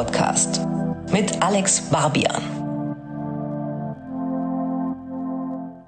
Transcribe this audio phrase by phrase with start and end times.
[0.00, 0.66] Podcast
[1.12, 2.42] mit Alex Barbian.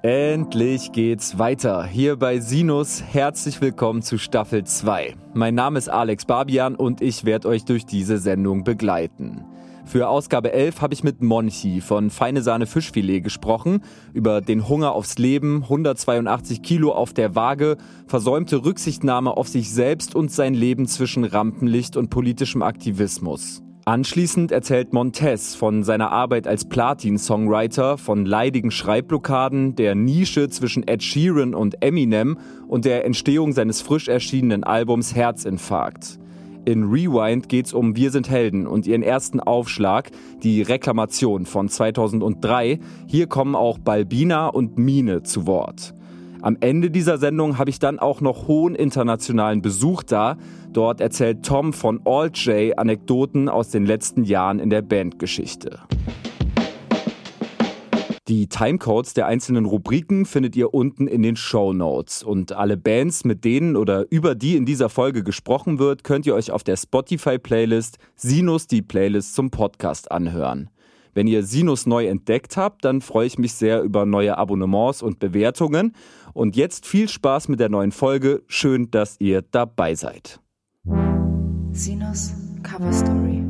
[0.03, 1.83] Endlich geht's weiter.
[1.87, 3.01] Hier bei Sinus.
[3.01, 5.15] Herzlich willkommen zu Staffel 2.
[5.33, 9.45] Mein Name ist Alex Barbian und ich werde euch durch diese Sendung begleiten.
[9.83, 13.81] Für Ausgabe 11 habe ich mit Monchi von Feine Sahne Fischfilet gesprochen,
[14.13, 20.13] über den Hunger aufs Leben, 182 Kilo auf der Waage, versäumte Rücksichtnahme auf sich selbst
[20.13, 23.62] und sein Leben zwischen Rampenlicht und politischem Aktivismus.
[23.85, 31.03] Anschließend erzählt Montez von seiner Arbeit als Platin-Songwriter, von leidigen Schreibblockaden, der Nische zwischen Ed
[31.03, 32.37] Sheeran und Eminem
[32.69, 36.17] und der Entstehung seines frisch erschienenen Albums Herzinfarkt.
[36.63, 40.11] In Rewind geht's um Wir sind Helden und ihren ersten Aufschlag,
[40.43, 42.79] die Reklamation von 2003.
[43.05, 45.93] Hier kommen auch Balbina und Mine zu Wort.
[46.43, 50.35] Am Ende dieser Sendung habe ich dann auch noch hohen internationalen Besuch da.
[50.73, 55.79] Dort erzählt Tom von All J Anekdoten aus den letzten Jahren in der Bandgeschichte.
[58.27, 62.23] Die Timecodes der einzelnen Rubriken findet ihr unten in den Show Notes.
[62.23, 66.35] Und alle Bands, mit denen oder über die in dieser Folge gesprochen wird, könnt ihr
[66.35, 70.69] euch auf der Spotify-Playlist Sinus die Playlist zum Podcast anhören.
[71.15, 75.19] Wenn ihr Sinus neu entdeckt habt, dann freue ich mich sehr über neue Abonnements und
[75.19, 75.93] Bewertungen.
[76.33, 78.43] Und jetzt viel Spaß mit der neuen Folge.
[78.47, 80.39] Schön, dass ihr dabei seid.
[81.71, 83.43] Sinus Cover Story.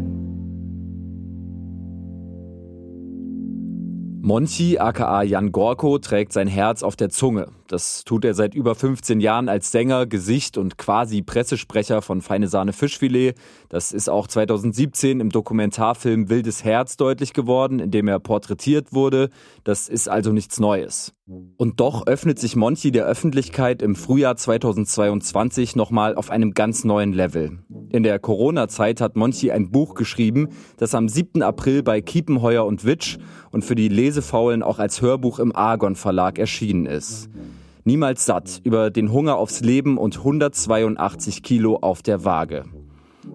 [4.21, 7.47] Monchi aka Jan Gorko trägt sein Herz auf der Zunge.
[7.67, 12.47] Das tut er seit über 15 Jahren als Sänger, Gesicht und quasi Pressesprecher von Feine
[12.47, 13.35] Sahne Fischfilet.
[13.69, 19.29] Das ist auch 2017 im Dokumentarfilm Wildes Herz deutlich geworden, in dem er porträtiert wurde.
[19.63, 21.13] Das ist also nichts Neues.
[21.55, 27.13] Und doch öffnet sich Monchi der Öffentlichkeit im Frühjahr 2022 nochmal auf einem ganz neuen
[27.13, 27.59] Level.
[27.89, 31.41] In der Corona-Zeit hat Monchi ein Buch geschrieben, das am 7.
[31.41, 33.19] April bei Kiepenheuer und Witsch
[33.51, 37.29] und für die Lesefaulen auch als Hörbuch im Argon Verlag erschienen ist.
[37.85, 42.63] Niemals satt über den Hunger aufs Leben und 182 Kilo auf der Waage.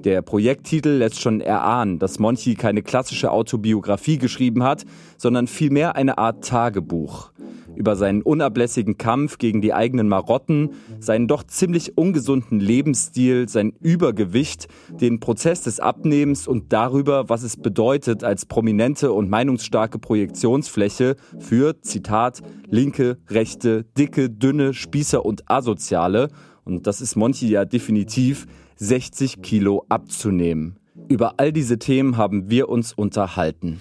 [0.05, 4.85] Der Projekttitel lässt schon erahnen, dass Monchi keine klassische Autobiografie geschrieben hat,
[5.19, 7.31] sondern vielmehr eine Art Tagebuch
[7.79, 14.67] über seinen unablässigen Kampf gegen die eigenen Marotten, seinen doch ziemlich ungesunden Lebensstil, sein Übergewicht,
[15.01, 21.81] den Prozess des Abnehmens und darüber, was es bedeutet, als prominente und meinungsstarke Projektionsfläche für,
[21.81, 26.29] Zitat, linke, rechte, dicke, dünne, Spießer und Asoziale,
[26.65, 28.47] und das ist Monchi ja definitiv,
[28.77, 30.79] 60 Kilo abzunehmen.
[31.09, 33.81] Über all diese Themen haben wir uns unterhalten.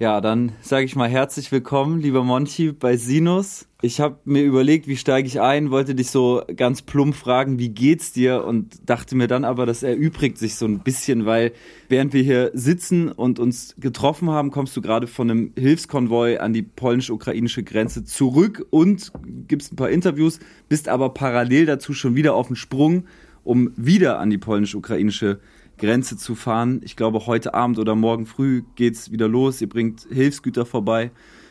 [0.00, 3.68] Ja, dann sage ich mal herzlich willkommen, lieber Monchi, bei Sinus.
[3.80, 7.68] Ich habe mir überlegt, wie steige ich ein, wollte dich so ganz plump fragen, wie
[7.68, 11.52] geht's dir und dachte mir dann aber, das erübrigt sich so ein bisschen, weil
[11.88, 16.52] während wir hier sitzen und uns getroffen haben, kommst du gerade von einem Hilfskonvoi an
[16.52, 19.12] die polnisch-ukrainische Grenze zurück und
[19.46, 23.04] gibst ein paar Interviews, bist aber parallel dazu schon wieder auf dem Sprung,
[23.44, 26.80] um wieder an die polnisch-ukrainische Grenze Grenze zu fahren.
[26.84, 29.60] Ich glaube, heute Abend oder morgen früh geht's wieder los.
[29.60, 31.10] Ihr bringt Hilfsgüter vorbei,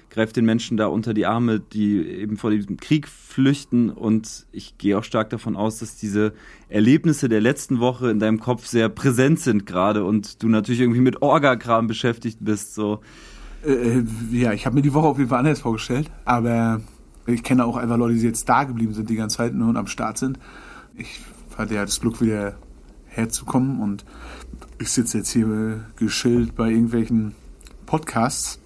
[0.09, 3.89] greift den Menschen da unter die Arme, die eben vor diesem Krieg flüchten.
[3.89, 6.33] Und ich gehe auch stark davon aus, dass diese
[6.69, 11.01] Erlebnisse der letzten Woche in deinem Kopf sehr präsent sind gerade und du natürlich irgendwie
[11.01, 12.75] mit Orgakram beschäftigt bist.
[12.75, 13.01] So.
[13.65, 16.81] Äh, äh ja, ich habe mir die Woche auf jeden Fall anders vorgestellt, aber
[17.25, 19.87] ich kenne auch einfach Leute, die jetzt da geblieben sind die ganze Zeit und am
[19.87, 20.39] Start sind.
[20.95, 21.21] Ich
[21.57, 22.55] hatte ja das Glück, wieder
[23.13, 23.79] herzukommen.
[23.79, 24.05] Und
[24.79, 27.33] ich sitze jetzt hier geschillt bei irgendwelchen
[27.85, 28.59] Podcasts,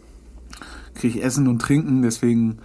[0.96, 2.60] kriege Essen und Trinken, deswegen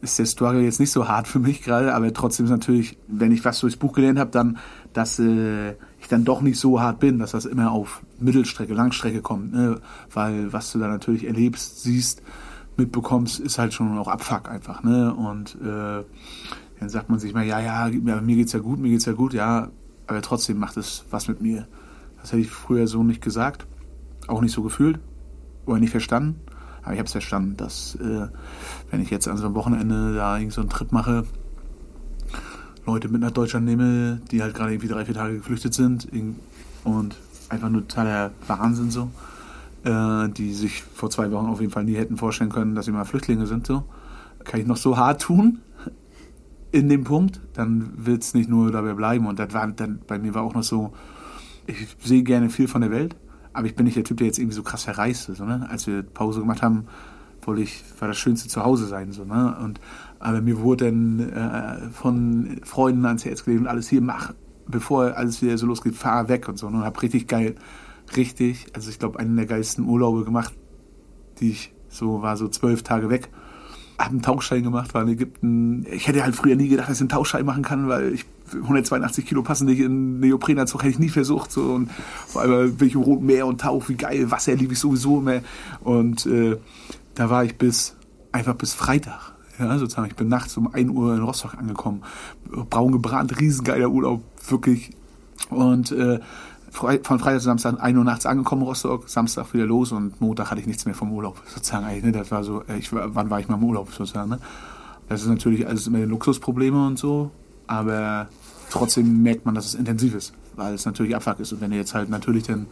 [0.00, 3.32] ist der Struggle jetzt nicht so hart für mich gerade, aber trotzdem ist natürlich, wenn
[3.32, 4.58] ich was durchs Buch gelernt habe, dann,
[4.92, 5.70] dass äh,
[6.00, 9.80] ich dann doch nicht so hart bin, dass das immer auf Mittelstrecke, Langstrecke kommt, ne?
[10.12, 12.22] weil was du da natürlich erlebst, siehst,
[12.76, 15.14] mitbekommst, ist halt schon auch Abfuck einfach, ne?
[15.14, 16.04] Und äh,
[16.80, 19.32] dann sagt man sich mal, ja, ja, mir geht's ja gut, mir geht's ja gut,
[19.32, 19.68] ja,
[20.06, 21.66] aber trotzdem macht es was mit mir.
[22.20, 23.66] Das hätte ich früher so nicht gesagt,
[24.26, 24.98] auch nicht so gefühlt
[25.66, 26.40] oder nicht verstanden.
[26.82, 28.28] Aber ich habe es verstanden, dass äh,
[28.90, 31.24] wenn ich jetzt an so einem Wochenende da irgend so einen Trip mache,
[32.86, 36.08] Leute mit nach Deutschland nehme, die halt gerade irgendwie drei, vier Tage geflüchtet sind
[36.84, 37.16] und
[37.48, 39.10] einfach nur totaler Wahnsinn so,
[39.84, 42.92] äh, die sich vor zwei Wochen auf jeden Fall nie hätten vorstellen können, dass sie
[42.92, 43.84] mal Flüchtlinge sind so,
[44.44, 45.60] kann ich noch so hart tun,
[46.74, 49.28] in dem Punkt, dann wird es nicht nur dabei bleiben.
[49.28, 50.92] Und das war dann bei mir war auch noch so,
[51.68, 53.14] ich sehe gerne viel von der Welt,
[53.52, 55.38] aber ich bin nicht der Typ, der jetzt irgendwie so krass verreist ist.
[55.38, 55.66] Ne?
[55.70, 56.86] Als wir Pause gemacht haben,
[57.42, 59.12] wollte ich, war das Schönste zu Hause sein.
[59.12, 59.56] So, ne?
[59.62, 59.80] und,
[60.18, 64.34] aber mir wurde dann äh, von Freunden ans Herz gelegt und alles hier, mach,
[64.66, 66.66] bevor alles wieder so losgeht, fahr weg und so.
[66.66, 67.54] Und hab richtig geil,
[68.16, 70.54] richtig, also ich glaube, einen der geilsten Urlaube gemacht,
[71.38, 73.28] die ich so, war so zwölf Tage weg.
[73.98, 75.86] Hab einen Tauchschein gemacht, war in Ägypten.
[75.90, 79.24] Ich hätte halt früher nie gedacht, dass ich einen Tauchschein machen kann, weil ich 182
[79.24, 81.52] Kilo passen nicht in Neoprenanzug, hätte ich nie versucht.
[81.52, 81.72] So.
[81.74, 81.90] Und
[82.26, 85.20] vor allem bin ich im Roten Meer und tauche, wie geil, Wasser liebe ich sowieso
[85.20, 85.42] mehr.
[85.82, 86.56] Und äh,
[87.14, 87.94] da war ich bis,
[88.32, 89.32] einfach bis Freitag.
[89.58, 90.08] Ja, sozusagen.
[90.08, 92.02] Ich bin nachts um 1 Uhr in Rostock angekommen.
[92.70, 94.90] Braun gebrannt, riesengeiler Urlaub, wirklich.
[95.50, 96.18] Und äh,
[96.74, 100.60] von Freitag zu Samstag 1 Uhr nachts angekommen Rostock, Samstag wieder los und Montag hatte
[100.60, 101.40] ich nichts mehr vom Urlaub.
[101.46, 102.12] Sozusagen ne?
[102.12, 104.38] Das war so, ich, wann war ich mal im Urlaub sozusagen, ne?
[105.08, 107.30] Das ist natürlich alles immer Luxusprobleme und so,
[107.66, 108.28] aber
[108.70, 111.52] trotzdem merkt man, dass es intensiv ist, weil es natürlich Abfuck ist.
[111.52, 112.66] Und wenn du jetzt halt natürlich dann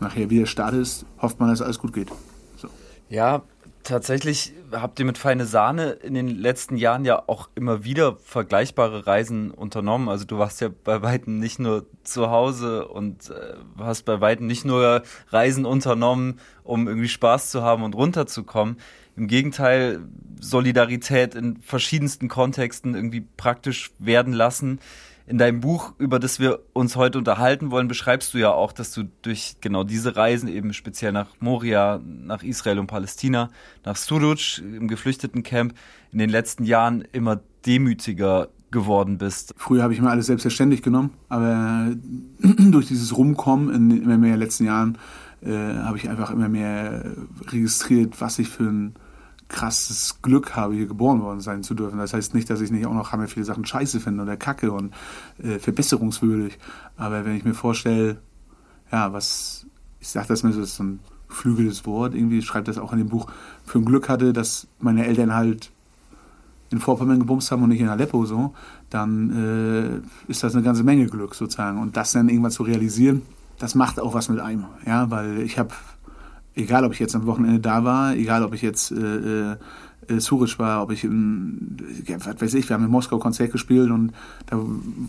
[0.00, 2.08] nachher wieder startest, hofft man, dass alles gut geht.
[2.58, 2.68] So.
[3.08, 3.42] Ja,
[3.82, 9.06] Tatsächlich habt ihr mit Feine Sahne in den letzten Jahren ja auch immer wieder vergleichbare
[9.06, 10.08] Reisen unternommen.
[10.08, 14.46] Also du warst ja bei Weitem nicht nur zu Hause und äh, hast bei Weitem
[14.46, 18.78] nicht nur Reisen unternommen, um irgendwie Spaß zu haben und runterzukommen.
[19.16, 20.00] Im Gegenteil,
[20.40, 24.80] Solidarität in verschiedensten Kontexten irgendwie praktisch werden lassen
[25.30, 28.90] in deinem Buch, über das wir uns heute unterhalten wollen, beschreibst du ja auch, dass
[28.90, 33.48] du durch genau diese Reisen eben speziell nach Moria, nach Israel und Palästina,
[33.84, 35.72] nach Suruc im Geflüchtetencamp
[36.10, 39.54] in den letzten Jahren immer demütiger geworden bist.
[39.56, 41.94] Früher habe ich mir alles selbstverständlich genommen, aber
[42.40, 44.98] durch dieses Rumkommen in immer mehr letzten Jahren
[45.42, 47.04] äh, habe ich einfach immer mehr
[47.46, 48.94] registriert, was ich für ein
[49.50, 51.98] krasses Glück habe, hier geboren worden sein zu dürfen.
[51.98, 54.94] Das heißt nicht, dass ich nicht auch noch viele Sachen scheiße finde oder kacke und
[55.42, 56.58] äh, verbesserungswürdig.
[56.96, 58.18] Aber wenn ich mir vorstelle,
[58.90, 59.66] ja, was,
[59.98, 63.08] ich sage das mal so, ist ein flügeltes Wort, irgendwie schreibt das auch in dem
[63.08, 63.26] Buch,
[63.64, 65.70] für ein Glück hatte, dass meine Eltern halt
[66.70, 68.54] in Vorpommern gebumst haben und nicht in Aleppo so,
[68.88, 71.80] dann äh, ist das eine ganze Menge Glück sozusagen.
[71.80, 73.22] Und das dann irgendwann zu realisieren,
[73.58, 74.66] das macht auch was mit einem.
[74.86, 75.74] Ja, weil ich habe
[76.60, 79.56] egal ob ich jetzt am Wochenende da war, egal ob ich jetzt äh,
[80.08, 81.76] äh, Zurich war, ob ich in,
[82.06, 84.12] ja, was weiß ich, wir haben in Moskau Konzert gespielt und
[84.46, 84.58] da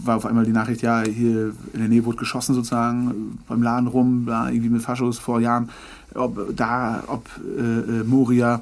[0.03, 3.87] war auf einmal die Nachricht, ja, hier in der Nähe wurde geschossen sozusagen, beim Laden
[3.87, 5.69] rum, da irgendwie mit Faschos vor Jahren,
[6.13, 7.27] ob da, ob
[7.57, 8.61] äh, äh, Moria,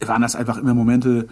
[0.00, 1.28] waren das einfach immer Momente,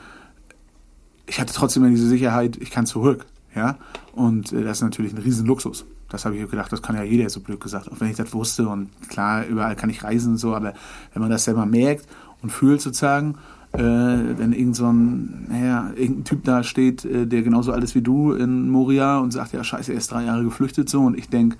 [1.27, 3.77] ich hatte trotzdem immer diese Sicherheit, ich kann zurück, ja,
[4.15, 5.85] und äh, das ist natürlich ein Riesenluxus.
[6.13, 8.35] Das habe ich gedacht, das kann ja jeder, so blöd gesagt, auch wenn ich das
[8.35, 8.69] wusste.
[8.69, 10.75] Und klar, überall kann ich reisen und so, aber
[11.13, 12.07] wenn man das selber merkt
[12.43, 13.37] und fühlt sozusagen,
[13.73, 17.95] äh, wenn irgend so ein, naja, irgendein Typ da steht, äh, der genauso alt ist
[17.95, 21.17] wie du in Moria und sagt, ja scheiße, er ist drei Jahre geflüchtet so und
[21.17, 21.57] ich denke,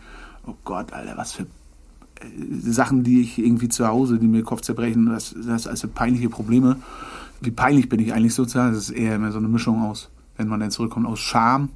[0.47, 1.47] oh Gott, Alter, was für äh,
[2.61, 6.77] Sachen, die ich irgendwie zu Hause, die mir Kopf zerbrechen, das, das also peinliche Probleme.
[7.41, 8.75] Wie peinlich bin ich eigentlich sozusagen?
[8.75, 11.71] Das ist eher immer so eine Mischung aus, wenn man dann zurückkommt, aus Scham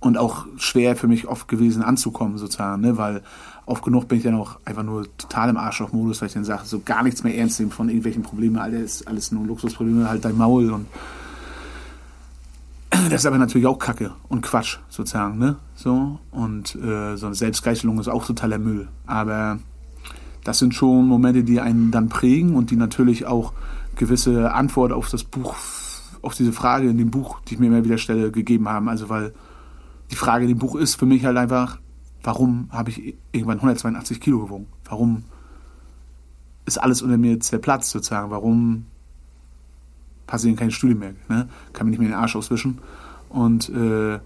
[0.00, 2.96] und auch schwer für mich oft gewesen anzukommen sozusagen, ne?
[2.98, 3.22] weil
[3.64, 6.62] oft genug bin ich dann auch einfach nur total im Arschloch-Modus, weil ich dann sage,
[6.64, 10.36] so gar nichts mehr ernst nehmen von irgendwelchen Problemen, alles, alles nur Luxusprobleme, halt dein
[10.36, 10.86] Maul und
[12.90, 15.56] das ist aber natürlich auch Kacke und Quatsch sozusagen, ne?
[15.74, 19.58] So und äh, so eine Selbstgeißelung ist auch totaler Müll, aber
[20.44, 23.52] das sind schon Momente, die einen dann prägen und die natürlich auch
[23.96, 25.56] gewisse Antwort auf das Buch,
[26.22, 28.88] auf diese Frage in dem Buch, die ich mir immer wieder stelle, gegeben haben.
[28.88, 29.32] Also weil
[30.10, 31.78] die Frage in dem Buch ist für mich halt einfach,
[32.22, 34.66] warum habe ich irgendwann 182 Kilo gewogen?
[34.84, 35.24] Warum
[36.64, 38.30] ist alles unter mir zerplatzt sozusagen?
[38.30, 38.86] Warum
[40.26, 41.14] passieren keine Studien mehr?
[41.28, 41.48] Ne?
[41.72, 42.78] Kann mir nicht mehr den Arsch auswischen
[43.28, 44.18] und äh,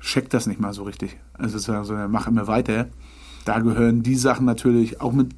[0.00, 1.18] checkt das nicht mal so richtig.
[1.34, 2.88] Also sozusagen, so, mach immer weiter.
[3.44, 5.34] Da gehören die Sachen natürlich auch mit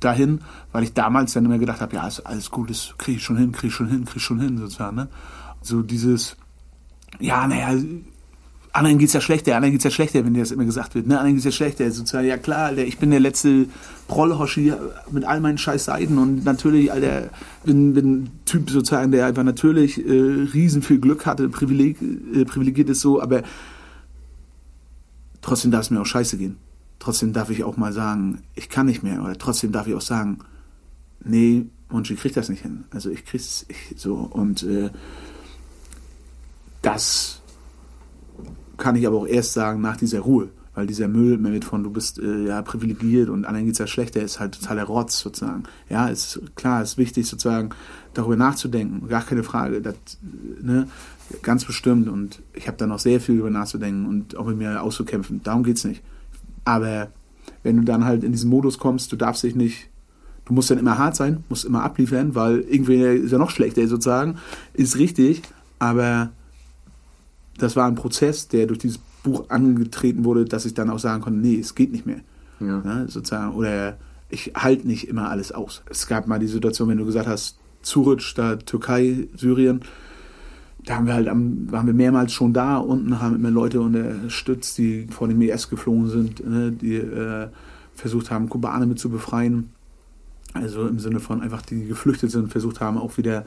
[0.00, 0.40] dahin,
[0.72, 3.36] weil ich damals dann immer gedacht habe, ja, ist alles gut, das kriege ich schon
[3.36, 4.96] hin, kriege ich schon hin, kriege ich schon hin, sozusagen.
[4.96, 5.08] Ne?
[5.60, 6.36] So dieses,
[7.20, 7.80] ja, naja,
[8.72, 11.18] anderen geht's ja schlechter, anderen geht's ja schlechter, wenn dir das immer gesagt wird, ne,
[11.18, 13.66] anderen geht's ja schlechter, sozusagen, ja klar, Alter, ich bin der letzte
[14.08, 14.72] Prollhoschi
[15.10, 17.30] mit all meinen scheiß Seiten und natürlich, Alter,
[17.64, 22.88] bin ein Typ sozusagen, der einfach natürlich äh, riesen viel Glück hatte, privileg, äh, privilegiert
[22.88, 23.42] ist so, aber
[25.42, 26.56] trotzdem darf es mir auch scheiße gehen.
[26.98, 30.00] Trotzdem darf ich auch mal sagen, ich kann nicht mehr, oder trotzdem darf ich auch
[30.00, 30.38] sagen,
[31.24, 32.84] nee, Monchi kriegt das nicht hin.
[32.90, 34.90] Also ich krieg's ich, so und äh,
[36.82, 37.40] das
[38.76, 40.50] kann ich aber auch erst sagen nach dieser Ruhe.
[40.74, 43.86] Weil dieser Müll mit von, du bist äh, ja privilegiert und anderen geht es ja
[43.86, 45.64] schlechter, ist halt totaler Rotz sozusagen.
[45.90, 47.70] Ja, ist klar, ist wichtig sozusagen
[48.14, 49.96] darüber nachzudenken, gar keine Frage, das,
[50.62, 50.88] ne,
[51.42, 52.08] ganz bestimmt.
[52.08, 55.42] Und ich habe da noch sehr viel darüber nachzudenken und auch mit mir auszukämpfen.
[55.42, 56.02] Darum geht es nicht.
[56.64, 57.08] Aber
[57.62, 59.90] wenn du dann halt in diesen Modus kommst, du darfst dich nicht,
[60.46, 63.86] du musst dann immer hart sein, musst immer abliefern, weil irgendwie ist ja noch schlechter
[63.86, 64.38] sozusagen,
[64.72, 65.42] ist richtig,
[65.78, 66.30] aber
[67.58, 71.22] das war ein Prozess, der durch dieses Buch angetreten wurde, dass ich dann auch sagen
[71.22, 72.20] konnte, nee, es geht nicht mehr.
[72.60, 72.80] Ja.
[72.80, 73.96] Ne, sozusagen, oder
[74.28, 75.82] ich halte nicht immer alles aus.
[75.90, 79.80] Es gab mal die Situation, wenn du gesagt hast, Zurich, da Türkei, Syrien,
[80.84, 84.78] da haben wir halt am, waren wir mehrmals schon da unten, haben immer Leute unterstützt,
[84.78, 87.48] die vor dem IS geflogen sind, ne, die äh,
[87.94, 89.70] versucht haben, Kubaner mit zu befreien.
[90.54, 93.46] Also im Sinne von einfach, die geflüchtet sind, versucht haben, auch wieder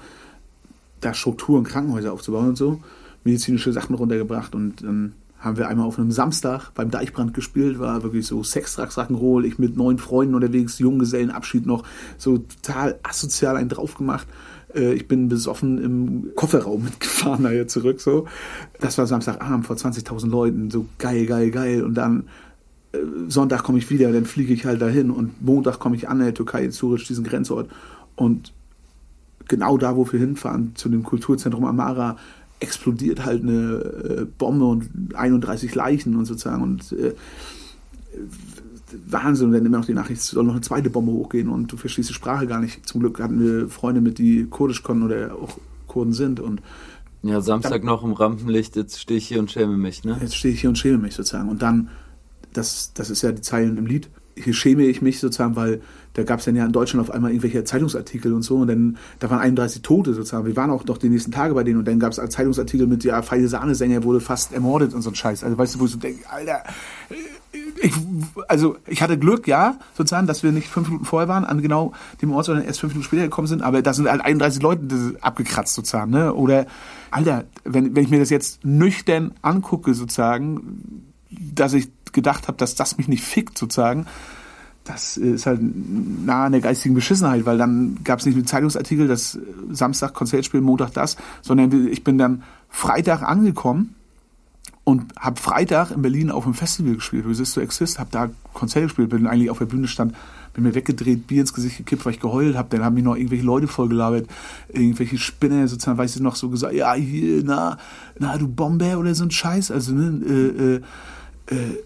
[1.02, 2.82] da Strukturen, Krankenhäuser aufzubauen und so,
[3.26, 8.02] medizinische Sachen runtergebracht und dann haben wir einmal auf einem Samstag beim Deichbrand gespielt, war
[8.04, 11.84] wirklich so Sextrax Rock'n'Roll, ich mit neun Freunden unterwegs, Junggesellenabschied noch,
[12.18, 14.28] so total asozial einen drauf gemacht.
[14.74, 18.26] Äh, ich bin besoffen im Kofferraum mitgefahren daher zurück, so.
[18.80, 21.84] Das war Samstagabend vor 20.000 Leuten, so geil, geil, geil.
[21.84, 22.28] Und dann
[22.94, 26.20] äh, Sonntag komme ich wieder, dann fliege ich halt dahin und Montag komme ich an
[26.20, 27.70] der Türkei in Zürich, diesen Grenzort.
[28.16, 28.52] Und
[29.48, 32.18] genau da, wo wir hinfahren, zu dem Kulturzentrum Amara,
[32.60, 37.14] explodiert halt eine äh, Bombe und 31 Leichen und sozusagen und äh,
[39.08, 39.48] Wahnsinn.
[39.48, 41.78] Und dann immer noch die Nachricht, es soll noch eine zweite Bombe hochgehen und du
[41.78, 42.88] verstehst die Sprache gar nicht.
[42.88, 45.58] Zum Glück hatten wir Freunde mit, die Kurdisch konnten oder auch
[45.88, 46.62] Kurden sind und
[47.24, 50.18] ja, Samstag dann, noch im Rampenlicht, jetzt stehe ich hier und schäme mich, ne?
[50.22, 51.50] Jetzt stehe ich hier und schäme mich sozusagen.
[51.50, 51.90] Und dann,
[52.54, 55.82] das, das ist ja die Zeilen im Lied, hier schäme ich mich sozusagen, weil
[56.16, 58.98] da gab es dann ja in Deutschland auf einmal irgendwelche Zeitungsartikel und so und dann,
[59.20, 60.46] da waren 31 Tote sozusagen.
[60.46, 63.04] Wir waren auch noch die nächsten Tage bei denen und dann gab es Zeitungsartikel mit,
[63.04, 65.44] ja, Feine Sahnesänger wurde fast ermordet und so ein Scheiß.
[65.44, 66.64] Also weißt du, wo ich so denke, Alter,
[67.82, 67.94] ich,
[68.48, 71.92] also ich hatte Glück, ja, sozusagen, dass wir nicht fünf Minuten vorher waren an genau
[72.22, 75.18] dem Ort, sondern erst fünf Minuten später gekommen sind, aber da sind halt 31 Leute
[75.20, 76.34] abgekratzt sozusagen, ne?
[76.34, 76.66] Oder,
[77.12, 82.76] Alter, wenn, wenn ich mir das jetzt nüchtern angucke sozusagen, dass ich gedacht habe, dass
[82.76, 84.06] das mich nicht fickt sozusagen,
[84.86, 89.08] das ist halt nah an der geistigen Beschissenheit, weil dann gab es nicht einen Zeitungsartikel,
[89.08, 89.38] das
[89.72, 93.96] Samstag Konzertspiel, Montag das, sondern ich bin dann Freitag angekommen
[94.84, 98.86] und habe Freitag in Berlin auf dem Festival gespielt, Resist to Exist, habe da Konzerte
[98.86, 100.14] gespielt, bin eigentlich auf der Bühne stand,
[100.54, 103.16] bin mir weggedreht, Bier ins Gesicht gekippt, weil ich geheult habe, dann haben mich noch
[103.16, 104.28] irgendwelche Leute vollgelabert,
[104.72, 107.80] irgendwelche Spinner sozusagen, weiß ich noch, so gesagt, ja, hier, na,
[108.20, 110.82] na, du Bomber oder so ein Scheiß, also, ne,
[111.50, 111.84] äh, äh, äh,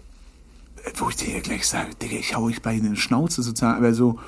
[0.96, 3.94] wo ich dir gleich sage, Digga, ich hau euch bei in den Schnauze sozusagen, aber
[3.94, 4.18] so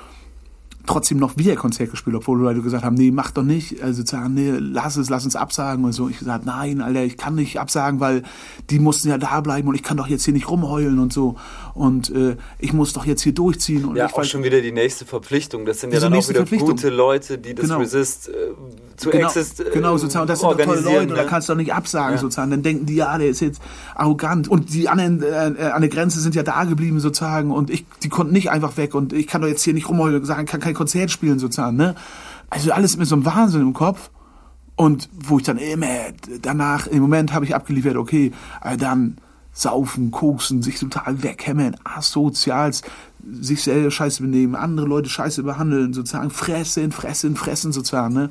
[0.85, 4.33] trotzdem noch wieder Konzert gespielt, obwohl Leute gesagt haben, nee, mach doch nicht, also sozusagen,
[4.33, 6.09] nee, lass es, lass uns absagen und so.
[6.09, 8.23] Ich gesagt, nein, Alter, ich kann nicht absagen, weil
[8.69, 11.35] die mussten ja da bleiben und ich kann doch jetzt hier nicht rumheulen und so
[11.73, 13.85] und äh, ich muss doch jetzt hier durchziehen.
[13.85, 15.65] Und ja, ich auch schon wieder die nächste Verpflichtung.
[15.65, 17.79] Das sind ja dann auch wieder gute Leute, die das genau.
[17.79, 18.31] Resist äh,
[18.97, 21.15] zu genau, Exist äh, Genau, sozusagen, das sind doch tolle Leute, ne?
[21.15, 22.21] da kannst du doch nicht absagen, ja.
[22.21, 22.51] sozusagen.
[22.51, 23.61] Dann denken die, ja, der ist jetzt
[23.95, 24.47] arrogant.
[24.47, 28.09] Und die anderen äh, an der Grenze sind ja da geblieben, sozusagen, und ich, die
[28.09, 30.72] konnten nicht einfach weg und ich kann doch jetzt hier nicht rumheulen und sagen, kann
[30.73, 31.95] kein Konzert spielen, sozusagen, ne?
[32.49, 34.09] Also alles mit so einem Wahnsinn im Kopf.
[34.75, 35.87] Und wo ich dann immer
[36.41, 38.31] danach, im Moment habe ich abgeliefert, okay,
[38.79, 39.17] dann
[39.51, 42.81] saufen, koksen, sich total weghämmern, asozials,
[43.23, 48.29] sich selber scheiße benehmen, andere Leute scheiße behandeln, sozusagen fressen, fressen, fressen sozusagen, ne?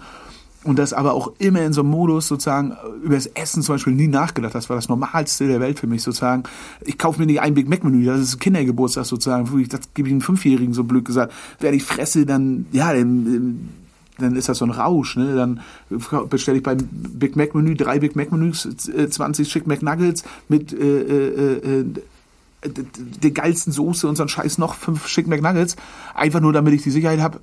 [0.64, 3.94] Und das aber auch immer in so einem Modus sozusagen über das Essen zum Beispiel
[3.94, 4.54] nie nachgedacht.
[4.54, 6.44] Das war das Normalste der Welt für mich sozusagen.
[6.82, 9.44] Ich kaufe mir nicht ein Big Mac Menü, das ist Kindergeburtstag sozusagen.
[9.68, 11.32] Das gebe ich einem Fünfjährigen so blöd gesagt.
[11.58, 13.70] Wenn ich fresse, dann, ja, dann,
[14.18, 15.16] dann ist das so ein Rausch.
[15.16, 15.34] Ne?
[15.34, 15.60] Dann
[16.30, 18.68] bestelle ich beim Big Mac Menü drei Big Mac Menüs,
[19.10, 21.84] 20 Chick McNuggets mit äh, äh, äh,
[22.64, 25.74] der geilsten Soße und so ein Scheiß noch fünf Chick McNuggets.
[26.14, 27.40] Einfach nur, damit ich die Sicherheit habe,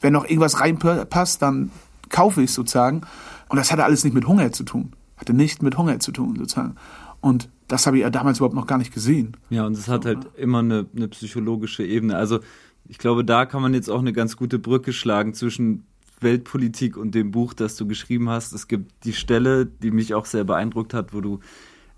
[0.00, 1.70] wenn noch irgendwas reinpasst, dann
[2.10, 3.02] kaufe ich sozusagen.
[3.48, 4.92] Und das hatte alles nicht mit Hunger zu tun.
[5.16, 6.76] Hatte nicht mit Hunger zu tun, sozusagen.
[7.20, 9.36] Und das habe ich ja damals überhaupt noch gar nicht gesehen.
[9.50, 12.16] Ja, und es hat halt immer eine, eine psychologische Ebene.
[12.16, 12.40] Also
[12.88, 15.84] ich glaube, da kann man jetzt auch eine ganz gute Brücke schlagen zwischen
[16.20, 18.52] Weltpolitik und dem Buch, das du geschrieben hast.
[18.52, 21.40] Es gibt die Stelle, die mich auch sehr beeindruckt hat, wo du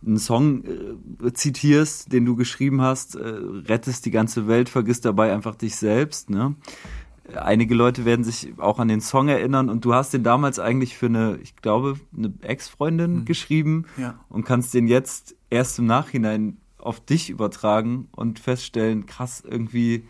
[0.05, 3.21] einen Song äh, zitierst, den du geschrieben hast, äh,
[3.69, 6.29] rettest die ganze Welt, vergisst dabei einfach dich selbst.
[6.29, 6.57] Ne?
[7.35, 10.97] Einige Leute werden sich auch an den Song erinnern und du hast den damals eigentlich
[10.97, 13.25] für eine, ich glaube, eine Ex-Freundin mhm.
[13.25, 14.19] geschrieben ja.
[14.29, 20.05] und kannst den jetzt erst im Nachhinein auf dich übertragen und feststellen, krass, irgendwie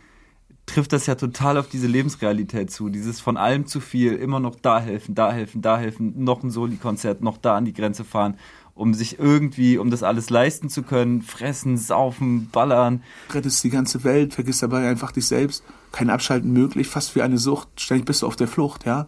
[0.64, 2.88] trifft das ja total auf diese Lebensrealität zu.
[2.88, 6.50] Dieses von allem zu viel, immer noch da helfen, da helfen, da helfen, noch ein
[6.50, 8.36] Soli-Konzert, noch da an die Grenze fahren,
[8.74, 13.02] um sich irgendwie, um das alles leisten zu können, fressen, saufen, ballern.
[13.30, 15.62] Rettest die ganze Welt, vergisst dabei einfach dich selbst
[15.92, 17.68] kein Abschalten möglich, fast wie eine Sucht.
[17.80, 19.06] Ständig bist du auf der Flucht, ja.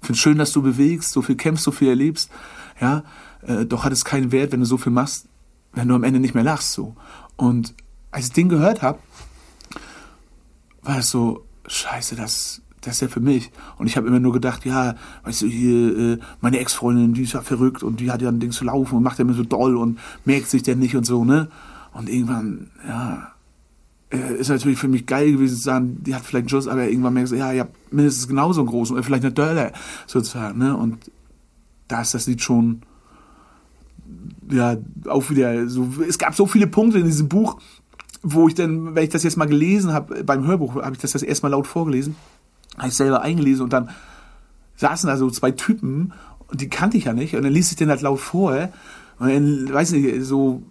[0.00, 2.30] Ich finde schön, dass du bewegst, so viel kämpfst, so viel erlebst,
[2.80, 3.04] ja.
[3.42, 5.28] Äh, doch hat es keinen Wert, wenn du so viel machst,
[5.72, 6.96] wenn du am Ende nicht mehr lachst, so.
[7.36, 7.74] Und
[8.10, 8.98] als ich den gehört habe,
[10.82, 13.50] war es so, scheiße, das, das ist ja für mich.
[13.78, 17.32] Und ich habe immer nur gedacht, ja, weißt du, hier, äh, meine Ex-Freundin, die ist
[17.32, 19.44] ja verrückt und die hat ja ein Ding zu laufen und macht ja immer so
[19.44, 21.48] doll und merkt sich denn nicht und so, ne?
[21.92, 23.28] Und irgendwann, ja,
[24.10, 26.88] äh, ist natürlich für mich geil gewesen zu sagen, die hat vielleicht einen Schuss, aber
[26.88, 29.72] irgendwann merkst du, ja, ja, mindestens genauso einen großen oder vielleicht eine Dörler,
[30.06, 30.76] sozusagen, ne?
[30.76, 31.10] Und
[31.88, 32.82] da ist das Lied schon,
[34.50, 34.76] ja,
[35.06, 37.58] auch wieder so, es gab so viele Punkte in diesem Buch,
[38.22, 41.12] wo ich dann, wenn ich das jetzt mal gelesen habe, beim Hörbuch habe ich das
[41.12, 42.16] das erstmal laut vorgelesen,
[42.78, 43.90] habe ich selber eingelesen und dann
[44.76, 46.12] saßen da so zwei Typen
[46.48, 48.68] und die kannte ich ja nicht und dann ließ ich den halt laut vor
[49.18, 50.62] und dann, weiß nicht, so,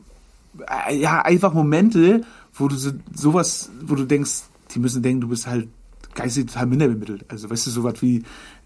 [0.88, 2.22] äh, ja, einfach Momente,
[2.53, 5.69] wo du so, sowas, wo du denkst, die müssen denken, du bist halt
[6.13, 7.25] geistig total minderbemittelt.
[7.29, 8.17] Also, weißt du, sowas wie,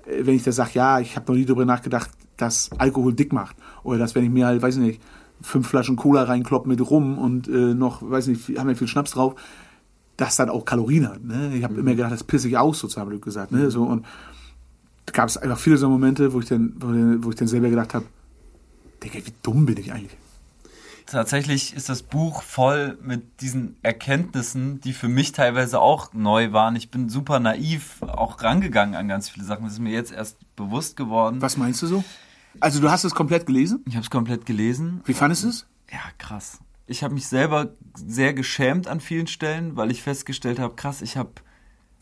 [0.06, 3.34] äh, wenn ich da sage, ja, ich habe noch nie darüber nachgedacht, dass Alkohol dick
[3.34, 3.56] macht.
[3.84, 5.02] Oder dass, wenn ich mir halt, weiß ich nicht,
[5.42, 9.12] fünf Flaschen Cola reinkloppe mit rum und äh, noch, weiß nicht, haben wir viel Schnaps
[9.12, 9.36] drauf,
[10.18, 11.24] das dann auch Kalorien hat.
[11.24, 11.54] Ne?
[11.56, 11.80] Ich habe mhm.
[11.82, 13.52] immer gedacht, das pisse ich aus, sozusagen, wie gesagt.
[13.52, 13.72] Ne?
[13.72, 14.06] So, und
[15.06, 16.74] da gab es einfach viele so Momente, wo ich dann,
[17.24, 18.06] wo, ich dann selber gedacht habe,
[19.04, 20.18] Digga, wie dumm bin ich eigentlich?
[21.06, 26.76] Tatsächlich ist das Buch voll mit diesen Erkenntnissen, die für mich teilweise auch neu waren.
[26.76, 29.64] Ich bin super naiv auch rangegangen an ganz viele Sachen.
[29.64, 31.42] Das ist mir jetzt erst bewusst geworden.
[31.42, 32.04] Was meinst du so?
[32.60, 33.84] Also du hast es komplett gelesen?
[33.88, 35.02] Ich habe es komplett gelesen.
[35.06, 35.66] Wie fandest du es?
[35.90, 36.60] Ja, krass.
[36.88, 41.18] Ich habe mich selber sehr geschämt an vielen Stellen, weil ich festgestellt habe, krass, ich
[41.18, 41.32] habe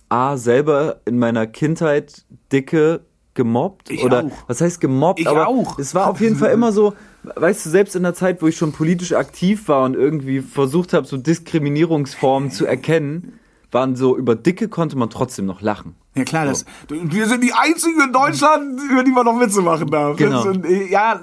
[0.10, 3.02] A selber in meiner Kindheit dicke
[3.34, 4.32] gemobbt ich oder auch.
[4.48, 5.80] was heißt gemobbt, ich aber auch.
[5.80, 8.56] es war auf jeden Fall immer so, weißt du, selbst in der Zeit, wo ich
[8.56, 13.40] schon politisch aktiv war und irgendwie versucht habe, so Diskriminierungsformen zu erkennen,
[13.72, 15.96] waren so über Dicke konnte man trotzdem noch lachen.
[16.16, 19.88] Ja klar, das, wir sind die einzigen in Deutschland, über die man noch Witze machen
[19.88, 20.16] darf.
[20.16, 20.44] Genau.
[20.44, 21.20] Sind, ja,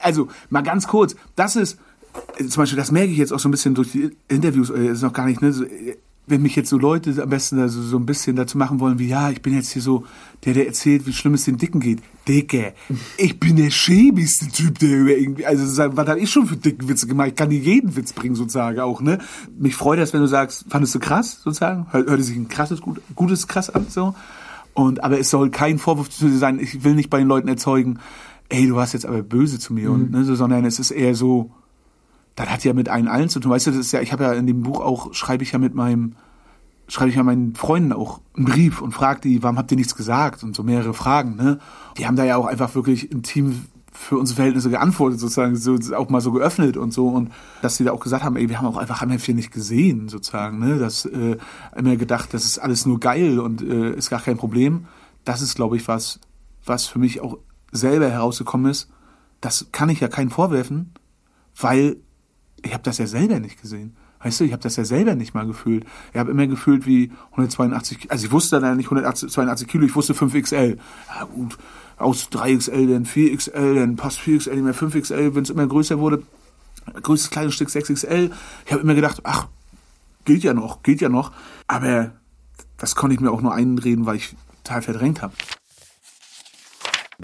[0.00, 1.76] also mal ganz kurz, das ist äh,
[2.38, 5.02] zum Beispiel, das merke ich jetzt auch so ein bisschen durch die Interviews, äh, ist
[5.02, 5.64] noch gar nicht, ne, so,
[6.26, 9.08] wenn mich jetzt so Leute am besten also so ein bisschen dazu machen wollen, wie
[9.08, 10.04] ja, ich bin jetzt hier so
[10.44, 12.00] der, der erzählt, wie schlimm es den Dicken geht.
[12.26, 12.72] Dicke,
[13.18, 16.88] ich bin der schäbigste Typ, der über irgendwie, also was habe ich schon für dicken
[16.88, 17.28] Witze gemacht?
[17.28, 19.18] Ich kann dir jeden Witz bringen, sozusagen auch, ne?
[19.58, 21.86] Mich freut das, wenn du sagst, fandest du krass, sozusagen?
[21.90, 24.14] Hör, hörte sich ein krasses, gut, gutes krass an, so.
[24.72, 27.48] Und, aber es soll kein Vorwurf zu dir sein, ich will nicht bei den Leuten
[27.48, 27.98] erzeugen,
[28.48, 29.94] ey, du warst jetzt aber böse zu mir, mhm.
[29.94, 31.50] und, ne, so, sondern es ist eher so,
[32.36, 33.52] das hat ja mit allen allen zu tun.
[33.52, 35.58] Weißt du, das ist ja, ich habe ja in dem Buch auch, schreibe ich ja
[35.58, 36.16] mit meinem,
[36.88, 39.94] schreibe ich ja meinen Freunden auch einen Brief und frage die, warum habt ihr nichts
[39.94, 40.42] gesagt?
[40.42, 41.58] Und so mehrere Fragen, ne?
[41.96, 46.10] Die haben da ja auch einfach wirklich intim für unsere Verhältnisse geantwortet, sozusagen, so, auch
[46.10, 47.06] mal so geöffnet und so.
[47.06, 47.30] Und
[47.62, 50.08] dass sie da auch gesagt haben, ey, wir haben auch einfach haben viel nicht gesehen,
[50.08, 50.78] sozusagen, ne?
[50.78, 51.36] Das äh,
[51.76, 54.86] immer gedacht, das ist alles nur geil und äh, ist gar kein Problem.
[55.24, 56.18] Das ist, glaube ich, was,
[56.64, 57.38] was für mich auch
[57.70, 58.90] selber herausgekommen ist.
[59.40, 60.92] Das kann ich ja keinen vorwerfen,
[61.60, 61.96] weil
[62.64, 63.96] ich habe das ja selber nicht gesehen.
[64.22, 65.84] Weißt du, ich habe das ja selber nicht mal gefühlt.
[66.12, 70.14] Ich habe immer gefühlt wie 182, also ich wusste dann nicht 182 Kilo, ich wusste
[70.14, 70.78] 5XL.
[71.08, 71.58] Ja gut,
[71.98, 76.22] aus 3XL, dann 4XL, dann passt 4XL nicht mehr 5XL, wenn es immer größer wurde.
[77.02, 78.30] Größtes kleines Stück 6XL.
[78.64, 79.48] Ich habe immer gedacht, ach,
[80.24, 81.32] geht ja noch, geht ja noch.
[81.66, 82.12] Aber
[82.78, 85.34] das konnte ich mir auch nur einreden, weil ich total verdrängt habe.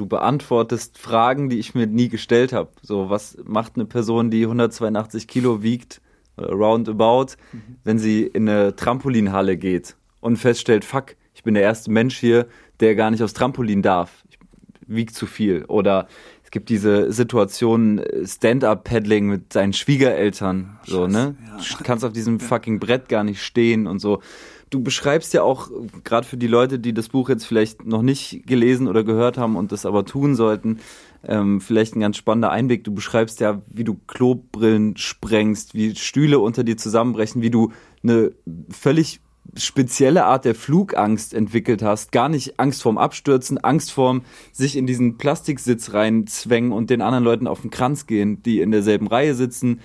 [0.01, 2.71] Du beantwortest Fragen, die ich mir nie gestellt habe.
[2.81, 6.01] So, was macht eine Person, die 182 Kilo wiegt,
[6.39, 7.77] äh, roundabout, mhm.
[7.85, 12.47] wenn sie in eine Trampolinhalle geht und feststellt, fuck, ich bin der erste Mensch hier,
[12.81, 14.25] der gar nicht aufs Trampolin darf.
[14.31, 14.39] Ich
[14.87, 15.67] wiege zu viel.
[15.67, 16.09] Oder
[16.45, 20.79] es gibt diese Situation äh, Stand-up-Paddling mit seinen Schwiegereltern.
[20.87, 21.37] So, ne?
[21.47, 21.59] Ja.
[21.77, 24.23] Du kannst auf diesem fucking Brett gar nicht stehen und so
[24.71, 25.69] du beschreibst ja auch,
[26.05, 29.57] gerade für die Leute, die das Buch jetzt vielleicht noch nicht gelesen oder gehört haben
[29.57, 30.79] und das aber tun sollten,
[31.27, 32.85] ähm, vielleicht ein ganz spannender Einblick.
[32.85, 38.33] Du beschreibst ja, wie du Klobrillen sprengst, wie Stühle unter dir zusammenbrechen, wie du eine
[38.71, 39.21] völlig
[39.57, 42.13] spezielle Art der Flugangst entwickelt hast.
[42.13, 47.25] Gar nicht Angst vorm Abstürzen, Angst vorm sich in diesen Plastiksitz reinzwängen und den anderen
[47.25, 49.81] Leuten auf den Kranz gehen, die in derselben Reihe sitzen,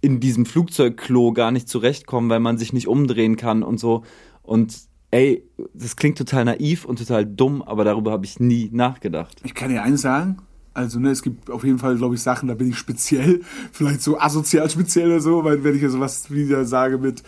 [0.00, 4.02] in diesem Flugzeugklo gar nicht zurechtkommen, weil man sich nicht umdrehen kann und so.
[4.42, 4.76] Und
[5.10, 9.40] ey, das klingt total naiv und total dumm, aber darüber habe ich nie nachgedacht.
[9.44, 10.38] Ich kann dir eins sagen.
[10.72, 13.40] Also, ne, es gibt auf jeden Fall, glaube ich, Sachen, da bin ich speziell,
[13.72, 17.22] vielleicht so asozial speziell oder so, weil wenn ich ja sowas wieder sage mit,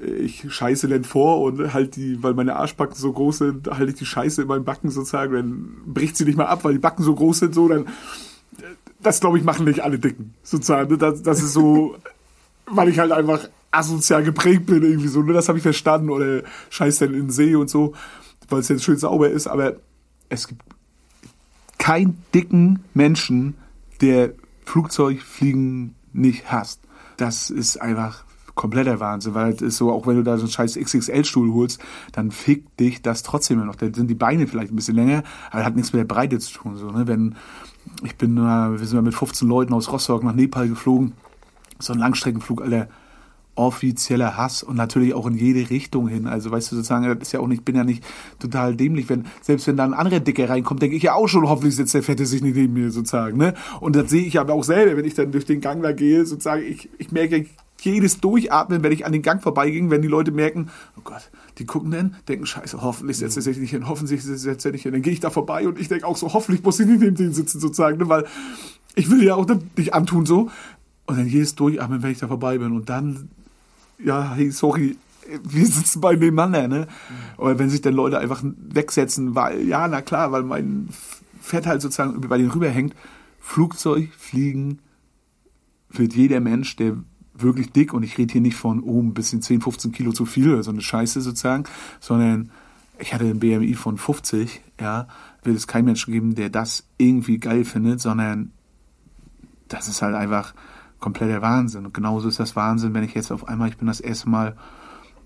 [0.00, 3.92] äh, ich scheiße denn vor und halt die, weil meine Arschbacken so groß sind, halte
[3.92, 6.80] ich die Scheiße in meinen Backen sozusagen, dann bricht sie nicht mal ab, weil die
[6.80, 7.86] Backen so groß sind, so, dann,
[9.00, 10.90] das glaube ich machen nicht alle Dicken, sozusagen.
[10.90, 10.98] Ne?
[10.98, 11.96] Das, das ist so,
[12.66, 15.32] weil ich halt einfach asozial geprägt bin, irgendwie so, ne?
[15.32, 16.10] Das habe ich verstanden.
[16.10, 17.94] Oder scheiß denn in den See und so,
[18.48, 19.48] weil es jetzt schön sauber ist.
[19.48, 19.76] Aber
[20.28, 20.62] es gibt
[21.78, 23.54] keinen dicken Menschen,
[24.00, 26.80] der Flugzeugfliegen nicht hasst.
[27.16, 30.50] Das ist einfach kompletter Wahnsinn, weil es ist so, auch wenn du da so einen
[30.50, 31.80] scheiß XXL-Stuhl holst,
[32.12, 33.76] dann fickt dich das trotzdem immer noch.
[33.76, 36.52] Da sind die Beine vielleicht ein bisschen länger, aber hat nichts mit der Breite zu
[36.52, 36.76] tun.
[36.76, 37.06] So, ne?
[37.06, 37.34] Wenn,
[38.04, 41.12] ich bin, wir sind mal mit 15 Leuten aus Rostock nach Nepal geflogen,
[41.78, 42.88] so ein Langstreckenflug, Alter,
[43.54, 46.26] offizieller Hass und natürlich auch in jede Richtung hin.
[46.26, 48.02] Also weißt du sozusagen, das ist ja auch nicht, bin ja nicht
[48.38, 51.48] total dämlich, wenn selbst wenn da ein anderer Dicker reinkommt, denke ich ja auch schon,
[51.48, 53.54] hoffentlich sitzt der Fette sich nicht neben mir sozusagen, ne?
[53.80, 56.24] Und das sehe ich aber auch selber, wenn ich dann durch den Gang da gehe,
[56.24, 57.46] sozusagen, ich, ich merke
[57.84, 61.66] jedes Durchatmen, wenn ich an den Gang vorbeiging, wenn die Leute merken, oh Gott, die
[61.66, 64.92] gucken dann, denken, scheiße, hoffentlich setzt er sich nicht hin, hoffentlich setzt er nicht hin.
[64.92, 67.16] Dann gehe ich da vorbei und ich denke auch so, hoffentlich muss ich nicht neben
[67.16, 68.08] denen sitzen sozusagen, ne?
[68.08, 68.24] weil
[68.94, 70.50] ich will ja auch nicht antun so.
[71.06, 73.28] Und dann jedes Durchatmen, wenn ich da vorbei bin und dann
[73.98, 74.96] ja, hey, sorry,
[75.42, 76.86] wir sitzen bei nebeneinander, ne?
[77.38, 80.88] Oder wenn sich dann Leute einfach wegsetzen, weil, ja, na klar, weil mein
[81.40, 82.94] Fett halt sozusagen bei denen rüberhängt.
[83.40, 84.78] Flugzeug, Fliegen
[85.90, 86.96] wird jeder Mensch, der
[87.34, 90.26] wirklich dick, und ich rede hier nicht von, oh, ein bisschen 10, 15 Kilo zu
[90.26, 91.64] viel oder so eine Scheiße sozusagen,
[92.00, 92.50] sondern
[92.98, 95.08] ich hatte ein BMI von 50, ja,
[95.42, 98.52] wird es kein Mensch geben, der das irgendwie geil findet, sondern
[99.68, 100.54] das ist halt einfach,
[101.02, 101.84] kompletter Wahnsinn.
[101.84, 104.56] Und genauso ist das Wahnsinn, wenn ich jetzt auf einmal, ich bin das erste Mal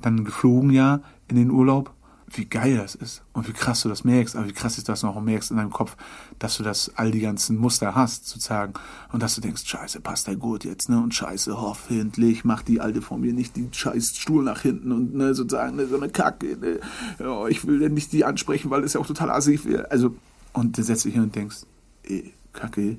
[0.03, 1.93] dann geflogen ja in den Urlaub,
[2.29, 5.05] wie geil das ist und wie krass du das merkst, aber wie krass ist das
[5.05, 5.21] noch?
[5.21, 5.97] Merkst in deinem Kopf,
[6.41, 8.75] dass du das all die ganzen Muster hast sozusagen.
[9.13, 12.81] Und dass du denkst, scheiße, passt der gut jetzt, ne, und scheiße, hoffentlich macht die
[12.81, 16.09] Alte vor mir nicht den scheiß Stuhl nach hinten und ne, sozusagen ne, so eine
[16.09, 16.81] Kacke, ne,
[17.25, 20.17] oh, ich will denn nicht die ansprechen, weil das ja auch total assig wäre, also,
[20.53, 21.59] und dann setzt dich hin und denkst,
[22.03, 22.99] ey, Kacke,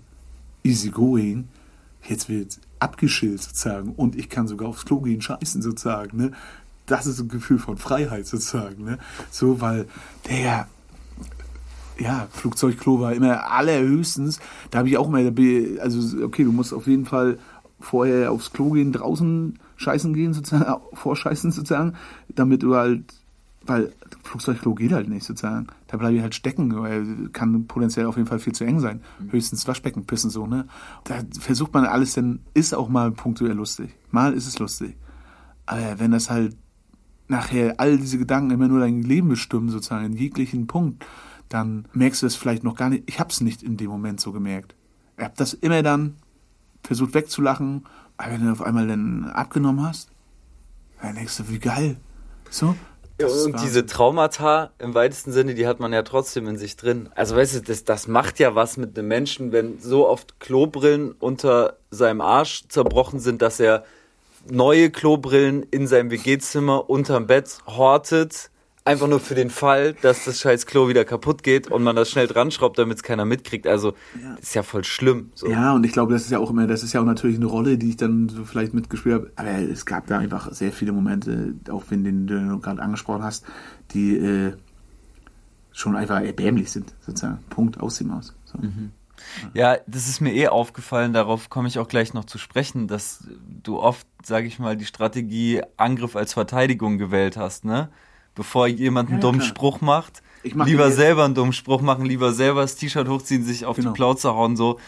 [0.63, 1.49] easy going,
[2.07, 6.31] jetzt wird abgeschillt sozusagen und ich kann sogar aufs Klo gehen, scheißen sozusagen, ne?
[6.85, 8.97] Das ist ein Gefühl von Freiheit sozusagen, ne?
[9.29, 9.87] So, weil
[10.29, 10.67] der,
[11.99, 14.39] ja, Flugzeugklo war immer allerhöchstens,
[14.71, 15.25] da habe ich auch mal,
[15.79, 17.39] also okay, du musst auf jeden Fall
[17.79, 21.95] vorher aufs Klo gehen, draußen scheißen gehen sozusagen, vorscheißen sozusagen,
[22.35, 23.03] damit du halt
[23.67, 23.91] weil
[24.23, 25.67] Flugzeugklo geht halt nicht sozusagen.
[25.87, 29.01] Da bleibe ich halt stecken, weil kann potenziell auf jeden Fall viel zu eng sein.
[29.19, 29.31] Mhm.
[29.31, 30.67] Höchstens Waschbecken pissen so, ne?
[31.05, 33.95] Da versucht man alles, dann ist auch mal punktuell lustig.
[34.11, 34.97] Mal ist es lustig.
[35.65, 36.55] Aber wenn das halt
[37.27, 41.05] nachher all diese Gedanken immer nur dein Leben bestimmen, sozusagen, in jeglichen Punkt,
[41.49, 43.03] dann merkst du es vielleicht noch gar nicht.
[43.07, 44.75] Ich hab's nicht in dem Moment so gemerkt.
[45.17, 46.15] Ich hab das immer dann
[46.83, 47.85] versucht wegzulachen,
[48.17, 50.09] aber wenn du auf einmal dann abgenommen hast,
[51.01, 51.97] dann denkst du, wie geil.
[52.49, 52.75] So,
[53.19, 57.09] und diese Traumata im weitesten Sinne, die hat man ja trotzdem in sich drin.
[57.15, 61.13] Also weißt du, das, das macht ja was mit einem Menschen, wenn so oft Klobrillen
[61.13, 63.83] unter seinem Arsch zerbrochen sind, dass er
[64.49, 68.49] neue Klobrillen in seinem WG-Zimmer unterm Bett hortet
[68.87, 72.09] einfach nur für den Fall, dass das scheiß Klo wieder kaputt geht und man das
[72.09, 73.67] schnell dran schraubt, damit es keiner mitkriegt.
[73.67, 74.33] Also ja.
[74.35, 75.31] ist ja voll schlimm.
[75.35, 75.47] So.
[75.47, 77.45] Ja, und ich glaube, das ist ja auch immer, das ist ja auch natürlich eine
[77.45, 79.31] Rolle, die ich dann so vielleicht mitgespielt habe.
[79.35, 83.45] Aber es gab da einfach sehr viele Momente, auch wenn den du gerade angesprochen hast,
[83.91, 84.53] die äh,
[85.71, 87.39] schon einfach erbärmlich sind, sozusagen.
[87.49, 88.33] Punkt aus dem Aus.
[88.45, 88.57] So.
[88.57, 88.91] Mhm.
[89.53, 93.27] Ja, das ist mir eh aufgefallen, darauf komme ich auch gleich noch zu sprechen, dass
[93.63, 97.89] du oft, sage ich mal, die Strategie Angriff als Verteidigung gewählt hast, ne?
[98.37, 99.49] Bevor jemand einen ja, dummen klar.
[99.49, 100.21] Spruch macht.
[100.53, 103.89] Mach lieber selber einen dummen Spruch machen, lieber selber das T-Shirt hochziehen, sich auf genau.
[103.89, 104.79] die Plauze hauen, so,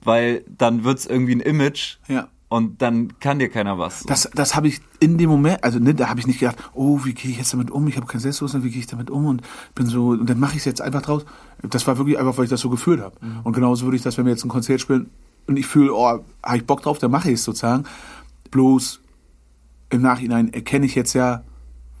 [0.00, 1.96] weil dann wird's irgendwie ein Image.
[2.06, 2.28] Ja.
[2.50, 4.04] Und dann kann dir keiner was.
[4.04, 7.00] Das, das habe ich in dem Moment, also ne, da habe ich nicht gedacht, oh,
[7.04, 7.86] wie gehe ich jetzt damit um?
[7.88, 9.26] Ich habe kein Selbstbewusstsein, wie gehe ich damit um?
[9.26, 9.42] Und
[9.74, 11.26] bin so, und dann mache ich es jetzt einfach draus.
[11.62, 13.16] Das war wirklich einfach, weil ich das so gefühlt habe.
[13.20, 13.40] Mhm.
[13.44, 15.10] Und genauso würde ich das, wenn wir jetzt ein Konzert spielen
[15.46, 16.06] und ich fühle, oh,
[16.42, 17.84] habe ich Bock drauf, dann mache ich es sozusagen.
[18.50, 19.00] Bloß
[19.90, 21.42] im Nachhinein erkenne ich jetzt ja,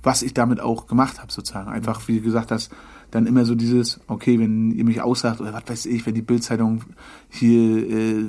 [0.02, 1.68] was ich damit auch gemacht habe, sozusagen.
[1.68, 2.70] Einfach, wie gesagt hast,
[3.10, 6.22] dann immer so dieses, okay, wenn ihr mich aussagt oder was weiß ich, wenn die
[6.22, 6.82] Bildzeitung
[7.30, 8.26] hier äh,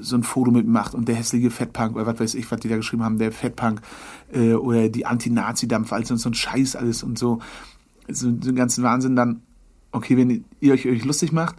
[0.00, 2.76] so ein Foto mitmacht und der hässliche Fettpunk oder was weiß ich, was die da
[2.76, 3.82] geschrieben haben, der Fettpunk
[4.32, 7.40] äh, oder die Anti-Nazi-Dampf, also so ein Scheiß alles und so,
[8.08, 9.42] so den ganzen Wahnsinn, dann,
[9.90, 11.56] okay, wenn ihr euch, euch lustig macht,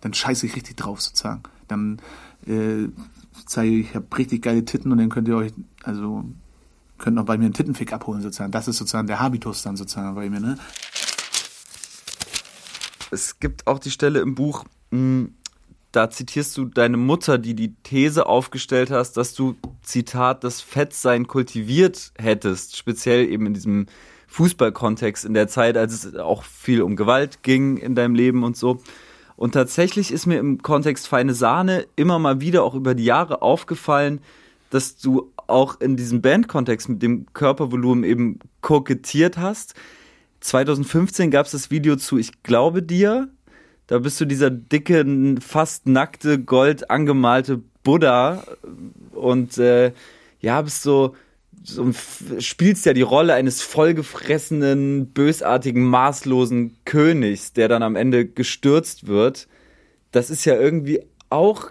[0.00, 1.42] dann scheiße ich richtig drauf sozusagen.
[1.66, 2.00] Dann
[2.46, 2.88] äh,
[3.46, 6.24] zeige ich, ich habe richtig geile Titten und dann könnt ihr euch, also
[7.02, 8.52] könnt noch bei mir einen Tittenfick abholen sozusagen.
[8.52, 10.58] Das ist sozusagen der Habitus dann sozusagen bei mir, ne?
[13.10, 15.34] Es gibt auch die Stelle im Buch, hm,
[15.90, 21.26] da zitierst du deine Mutter, die die These aufgestellt hast, dass du, Zitat, das Fettsein
[21.26, 23.86] kultiviert hättest, speziell eben in diesem
[24.28, 28.56] Fußballkontext in der Zeit, als es auch viel um Gewalt ging in deinem Leben und
[28.56, 28.80] so.
[29.36, 33.42] Und tatsächlich ist mir im Kontext feine Sahne immer mal wieder auch über die Jahre
[33.42, 34.20] aufgefallen,
[34.72, 39.74] dass du auch in diesem Bandkontext mit dem Körpervolumen eben kokettiert hast.
[40.40, 43.28] 2015 gab es das Video zu Ich glaube dir.
[43.86, 45.04] Da bist du dieser dicke,
[45.40, 48.44] fast nackte, gold angemalte Buddha
[49.12, 49.92] und äh,
[50.40, 51.14] ja, bist so
[51.64, 51.92] so
[52.38, 59.48] spielst ja die Rolle eines vollgefressenen, bösartigen, maßlosen Königs, der dann am Ende gestürzt wird.
[60.10, 61.70] Das ist ja irgendwie auch,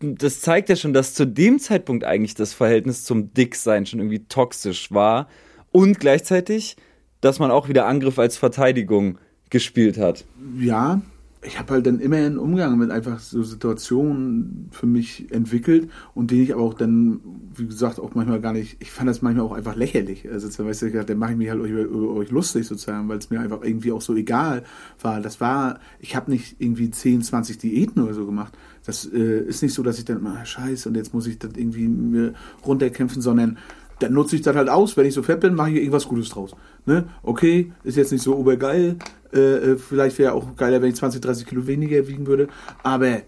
[0.00, 4.24] das zeigt ja schon, dass zu dem Zeitpunkt eigentlich das Verhältnis zum Dicksein schon irgendwie
[4.26, 5.28] toxisch war
[5.72, 6.76] und gleichzeitig,
[7.20, 9.18] dass man auch wieder Angriff als Verteidigung
[9.50, 10.24] gespielt hat.
[10.58, 11.02] Ja,
[11.46, 16.30] ich habe halt dann immer einen Umgang mit einfach so Situationen für mich entwickelt und
[16.30, 17.20] den ich aber auch dann,
[17.54, 20.28] wie gesagt, auch manchmal gar nicht, ich fand das manchmal auch einfach lächerlich.
[20.30, 23.30] Also, weißt du, dann mache ich mich halt über, über euch lustig sozusagen, weil es
[23.30, 24.64] mir einfach irgendwie auch so egal
[25.00, 25.20] war.
[25.20, 28.56] Das war, ich habe nicht irgendwie 10, 20 Diäten oder so gemacht.
[28.86, 31.38] Das äh, ist nicht so, dass ich dann immer, ah, scheiße, und jetzt muss ich
[31.38, 33.58] das irgendwie mir runterkämpfen, sondern
[33.98, 34.96] dann nutze ich das halt aus.
[34.96, 36.54] Wenn ich so fett bin, mache ich irgendwas Gutes draus.
[36.84, 37.08] Ne?
[37.22, 38.96] Okay, ist jetzt nicht so obergeil.
[39.32, 42.48] Äh, äh vielleicht wäre auch geiler, wenn ich 20, 30 Kilo weniger wiegen würde.
[42.82, 43.22] Aber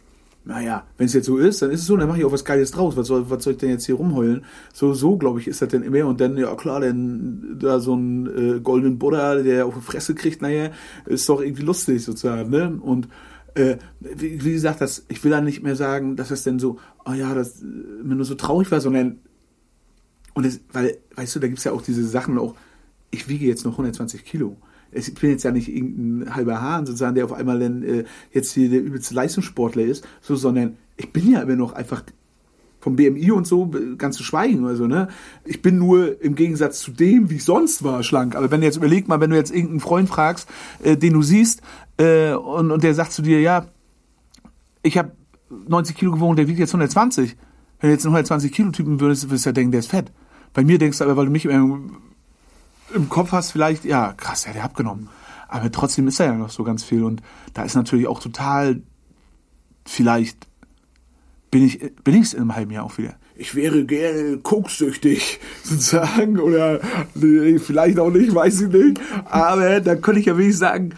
[0.48, 2.44] naja, wenn es jetzt so ist, dann ist es so, dann mache ich auch was
[2.44, 2.96] Geiles draus.
[2.96, 4.44] Was soll, was soll ich denn jetzt hier rumheulen?
[4.72, 6.06] So, so glaube ich, ist das denn immer.
[6.06, 10.14] Und dann, ja klar, dann da so ein äh, goldenen Buddha, der auf die Fresse
[10.14, 10.70] kriegt, naja,
[11.04, 12.48] ist doch irgendwie lustig sozusagen.
[12.48, 12.78] Ne?
[12.80, 13.08] Und
[13.58, 16.78] äh, wie, wie, gesagt, das, ich will da nicht mehr sagen, dass das denn so,
[17.04, 19.18] oh ja, das mir nur so traurig war, sondern
[20.34, 22.54] und es, weil, weißt du, da gibt es ja auch diese Sachen auch,
[23.10, 24.56] ich wiege jetzt noch 120 Kilo.
[24.92, 28.52] Ich bin jetzt ja nicht irgendein halber Hahn sozusagen, der auf einmal dann äh, jetzt
[28.52, 32.02] hier der übelste Leistungssportler ist, so, sondern ich bin ja immer noch einfach
[32.80, 34.66] vom BMI und so ganz zu schweigen.
[34.66, 35.08] Also, ne?
[35.44, 38.36] Ich bin nur im Gegensatz zu dem, wie ich sonst war, schlank.
[38.36, 40.48] Aber wenn du jetzt überleg mal, wenn du jetzt irgendeinen Freund fragst,
[40.82, 41.62] äh, den du siehst,
[41.98, 43.66] äh, und, und der sagt zu dir, ja,
[44.82, 45.12] ich habe
[45.50, 47.36] 90 Kilo gewogen, der wiegt jetzt 120.
[47.80, 50.12] Wenn du jetzt einen 120 Kilo Typen würdest, würdest du ja denken, der ist fett.
[50.52, 51.96] Bei mir denkst du aber, weil du mich im,
[52.94, 55.08] im Kopf hast, vielleicht, ja, krass, der hat abgenommen.
[55.48, 57.04] Aber trotzdem ist er ja noch so ganz viel.
[57.04, 57.22] Und
[57.54, 58.82] da ist natürlich auch total,
[59.86, 60.47] vielleicht
[61.50, 63.14] bin ich, bin es in einem halben Jahr auch wieder.
[63.36, 66.80] Ich wäre gerne koksüchtig, sozusagen, oder
[67.58, 69.00] vielleicht auch nicht, weiß ich nicht.
[69.26, 70.90] Aber da könnte ich ja wenigstens sagen,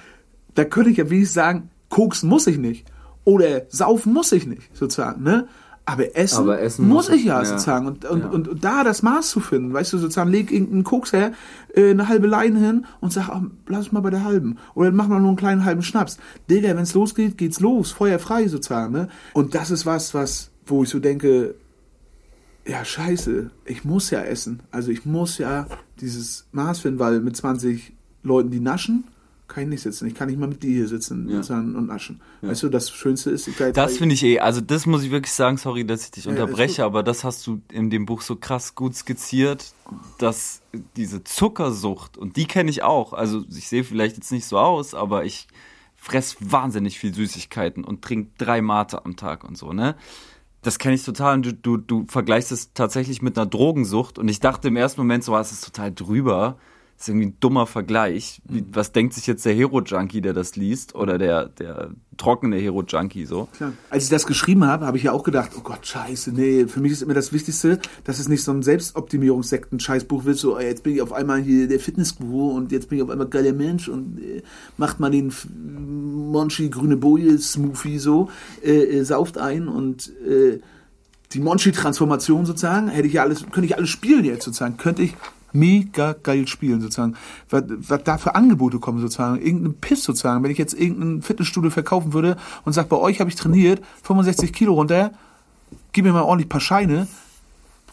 [0.55, 2.87] da könnte ich ja wenigstens sagen, koksen muss ich nicht.
[3.25, 5.47] Oder saufen muss ich nicht, sozusagen, ne?
[5.91, 7.87] Aber essen, aber essen muss ich ja, ja, sozusagen.
[7.87, 8.29] Und, und, ja.
[8.29, 11.33] und, und, da das Maß zu finden, weißt du, sozusagen, leg irgendeinen Koks her,
[11.75, 14.59] äh, eine halbe Leine hin und sag, oh, lass es mal bei der halben.
[14.75, 16.19] Oder mach mal nur einen kleinen halben Schnaps.
[16.49, 17.91] Digga, wenn es losgeht, geht's los.
[17.91, 19.09] Feuer frei sozusagen, ne?
[19.33, 21.57] Und das ist was, was, wo ich so denke,
[22.65, 24.61] ja, scheiße, ich muss ja essen.
[24.71, 25.67] Also ich muss ja
[26.01, 29.05] dieses Maß finden, weil mit 20 Leuten, die naschen,
[29.51, 30.07] kann ich nicht sitzen.
[30.07, 31.41] Ich kann nicht mal mit dir hier sitzen ja.
[31.59, 32.23] und naschen.
[32.41, 32.49] Ja.
[32.49, 35.33] Weißt du, das Schönste ist, ich Das finde ich eh, also das muss ich wirklich
[35.33, 38.37] sagen, sorry, dass ich dich ja, unterbreche, aber das hast du in dem Buch so
[38.37, 39.75] krass gut skizziert,
[40.19, 40.63] dass
[40.97, 44.95] diese Zuckersucht, und die kenne ich auch, also ich sehe vielleicht jetzt nicht so aus,
[44.95, 45.49] aber ich
[45.97, 49.97] fress wahnsinnig viel Süßigkeiten und trinke drei Mate am Tag und so, ne?
[50.63, 54.29] Das kenne ich total und du, du, du vergleichst es tatsächlich mit einer Drogensucht und
[54.29, 56.59] ich dachte im ersten Moment so, was ist total drüber
[57.01, 58.43] ist irgendwie ein dummer Vergleich.
[58.45, 60.95] Wie, was denkt sich jetzt der Hero-Junkie, der das liest?
[60.95, 63.49] Oder der, der trockene Hero-Junkie so?
[63.57, 63.73] Klar.
[63.89, 66.81] Als ich das geschrieben habe, habe ich ja auch gedacht, oh Gott, scheiße, nee, für
[66.81, 70.95] mich ist immer das Wichtigste, dass es nicht so ein Selbstoptimierungssekten-Scheißbuch wird, so, jetzt bin
[70.95, 74.19] ich auf einmal hier der Fitnessguru und jetzt bin ich auf einmal geiler Mensch und
[74.19, 74.43] äh,
[74.77, 75.33] macht mal den
[76.31, 78.29] Monchi grüne Boje Smoothie so,
[78.63, 80.61] äh, äh, sauft ein und äh,
[81.33, 85.15] die Monchi-Transformation sozusagen, hätte ich ja alles, könnte ich alles spielen jetzt sozusagen, könnte ich
[85.53, 87.15] mega geil spielen, sozusagen.
[87.49, 89.41] Was, was da für Angebote kommen, sozusagen.
[89.41, 90.43] Irgendein Piss, sozusagen.
[90.43, 94.53] Wenn ich jetzt irgendein Fitnessstudio verkaufen würde und sag, bei euch habe ich trainiert, 65
[94.53, 95.13] Kilo runter,
[95.93, 97.07] gib mir mal ordentlich ein paar Scheine.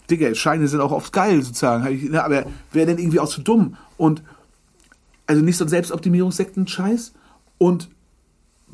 [0.10, 2.12] Digga, Scheine sind auch oft geil, sozusagen.
[2.12, 3.76] Ne, aber wäre denn irgendwie auch zu dumm?
[3.98, 4.24] Und,
[5.26, 7.14] also nicht so ein Selbstoptimierungssekten-Scheiß.
[7.58, 7.90] Und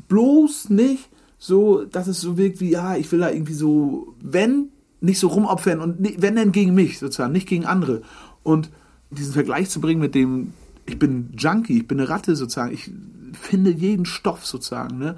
[0.08, 4.68] bloß nicht so, dass es so wirkt wie, ja, ich will da irgendwie so, wenn,
[5.00, 8.00] nicht so rumopfern und wenn dann gegen mich sozusagen, nicht gegen andere.
[8.44, 8.70] Und
[9.10, 10.52] diesen Vergleich zu bringen mit dem,
[10.86, 12.92] ich bin Junkie, ich bin eine Ratte sozusagen, ich
[13.32, 15.16] finde jeden Stoff sozusagen, ne?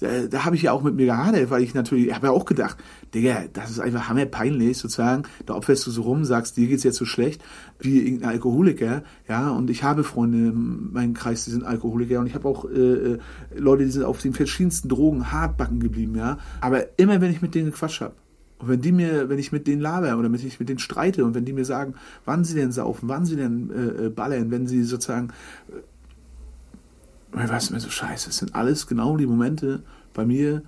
[0.00, 2.32] Da, da habe ich ja auch mit mir gehadert, weil ich natürlich, ich habe ja
[2.32, 2.76] auch gedacht,
[3.14, 6.96] Digga, das ist einfach hammerpeinlich sozusagen, da opferst du so rum, sagst, dir geht's jetzt
[6.96, 7.40] so schlecht
[7.78, 12.26] wie irgendein Alkoholiker, ja, und ich habe Freunde in meinem Kreis, die sind Alkoholiker und
[12.26, 13.18] ich habe auch äh, äh
[13.54, 17.54] Leute, die sind auf den verschiedensten Drogen hartbacken geblieben, ja, aber immer wenn ich mit
[17.54, 18.14] denen gequatscht habe,
[18.62, 21.24] und wenn die mir, wenn ich mit denen laber oder wenn ich mit denen streite
[21.24, 21.94] und wenn die mir sagen,
[22.24, 25.30] wann sie denn saufen, wann sie denn äh, äh ballern, wenn sie sozusagen,
[25.68, 29.82] äh, was mir so scheiße, es sind alles genau die Momente
[30.14, 30.62] bei mir,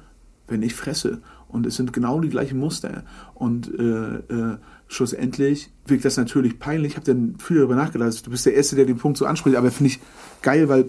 [0.48, 1.20] wenn ich fresse.
[1.46, 3.04] Und es sind genau die gleichen Muster.
[3.32, 4.56] Und äh, äh,
[4.88, 6.92] schlussendlich wirkt das natürlich peinlich.
[6.92, 8.26] Ich habe dann viel darüber nachgedacht.
[8.26, 10.00] Du bist der Erste, der den Punkt so anspricht, aber finde ich
[10.42, 10.86] geil, weil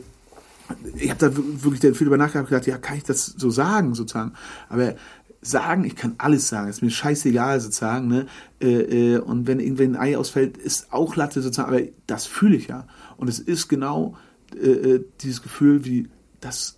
[0.96, 4.34] ich habe da wirklich viel darüber nachgedacht, gedacht, ja, kann ich das so sagen, sozusagen.
[4.70, 4.96] Aber
[5.46, 8.26] sagen, ich kann alles sagen, ist mir scheißegal sozusagen, ne?
[8.60, 12.56] Äh, äh, und wenn irgendwie ein Ei ausfällt, ist auch Latte sozusagen, aber das fühle
[12.56, 12.88] ich ja.
[13.18, 14.18] Und es ist genau
[14.56, 16.78] äh, äh dieses Gefühl, wie das,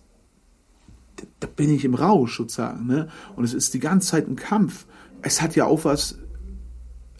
[1.40, 3.08] da bin ich im Rausch sozusagen, ne?
[3.36, 4.86] Und es ist die ganze Zeit ein Kampf.
[5.22, 6.18] Es hat ja auch was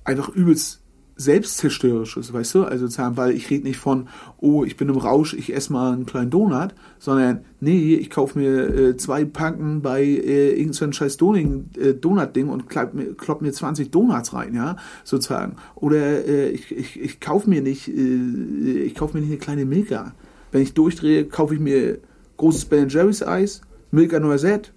[0.04, 0.82] einfach übelst
[1.18, 2.64] selbstzerstörerisches, weißt du?
[2.64, 5.92] Also sozusagen, weil ich rede nicht von, oh, ich bin im Rausch, ich esse mal
[5.92, 11.16] einen kleinen Donut, sondern nee, ich kaufe mir äh, zwei Packen bei äh, irgendeinem scheiß
[11.16, 15.56] Doning, äh, Donut-Ding und klopp mir, klopp mir 20 Donuts rein, ja, sozusagen.
[15.74, 19.64] Oder äh, ich, ich, ich kaufe mir nicht, äh, ich kaufe mir nicht eine kleine
[19.66, 20.14] Milka.
[20.52, 21.98] Wenn ich durchdrehe, kaufe ich mir
[22.36, 24.70] großes Ben Jerry's Eis, Milka Noisette,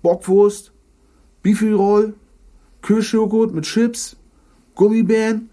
[0.00, 0.72] Bockwurst,
[1.42, 2.14] Beefy-Roll,
[2.80, 4.16] Kirschjoghurt mit Chips,
[4.74, 5.50] Gummibären,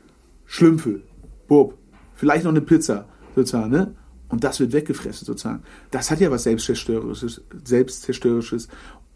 [0.52, 1.02] Schlümpfe,
[1.48, 1.78] Bob,
[2.16, 3.94] vielleicht noch eine Pizza, sozusagen, ne?
[4.30, 5.62] Und das wird weggefressen, sozusagen.
[5.92, 8.68] Das hat ja was Selbstzerstörerisches, Selbstzerstörerisches.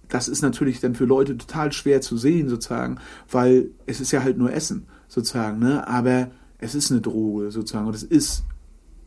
[0.10, 3.00] Das ist natürlich dann für Leute total schwer zu sehen, sozusagen,
[3.32, 5.88] weil es ist ja halt nur Essen, sozusagen, ne?
[5.88, 8.44] Aber es ist eine Droge, sozusagen, und es ist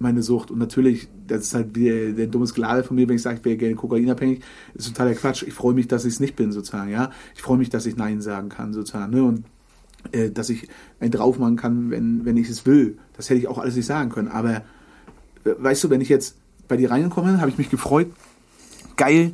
[0.01, 0.51] meine Sucht.
[0.51, 3.45] Und natürlich, das ist halt der, der dumme Sklave von mir, wenn ich sage, ich
[3.45, 4.43] wäre gerne kokainabhängig,
[4.75, 5.45] ist totaler Quatsch.
[5.45, 7.13] Ich freue mich, dass ich es nicht bin, sozusagen, ja.
[7.37, 9.23] Ich freue mich, dass ich Nein sagen kann, sozusagen, ne?
[9.23, 9.45] Und
[10.31, 10.69] dass ich
[11.01, 12.99] einen drauf machen kann, wenn, wenn ich es will.
[13.17, 14.29] Das hätte ich auch alles nicht sagen können.
[14.29, 14.61] Aber äh,
[15.59, 16.37] weißt du, wenn ich jetzt
[16.69, 18.09] bei dir reingekommen habe ich mich gefreut.
[18.97, 19.33] Geil.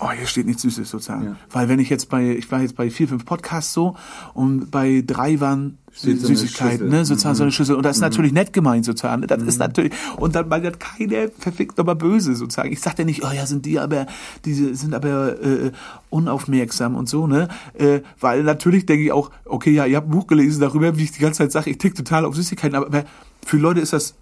[0.00, 1.24] Oh, hier steht nichts Süßes sozusagen.
[1.24, 1.36] Ja.
[1.50, 3.96] Weil wenn ich jetzt bei, ich war jetzt bei vier, fünf Podcasts so
[4.34, 7.36] und bei drei waren Süßigkeiten, ne, sozusagen mhm.
[7.36, 7.76] so eine Schüssel.
[7.76, 8.08] Und das ist mhm.
[8.08, 9.26] natürlich nett gemeint sozusagen.
[9.26, 9.48] Das mhm.
[9.48, 12.72] ist natürlich, und dann meint keiner perfekt, aber böse sozusagen.
[12.72, 14.06] Ich sag ja nicht, oh ja, sind die aber,
[14.44, 15.72] diese sind aber äh,
[16.10, 17.48] unaufmerksam und so, ne?
[17.74, 21.04] Äh, weil natürlich denke ich auch, okay, ja, ihr habt ein Buch gelesen darüber, wie
[21.04, 23.04] ich die ganze Zeit sage, ich tick total auf Süßigkeiten, aber, aber
[23.44, 24.14] für Leute ist das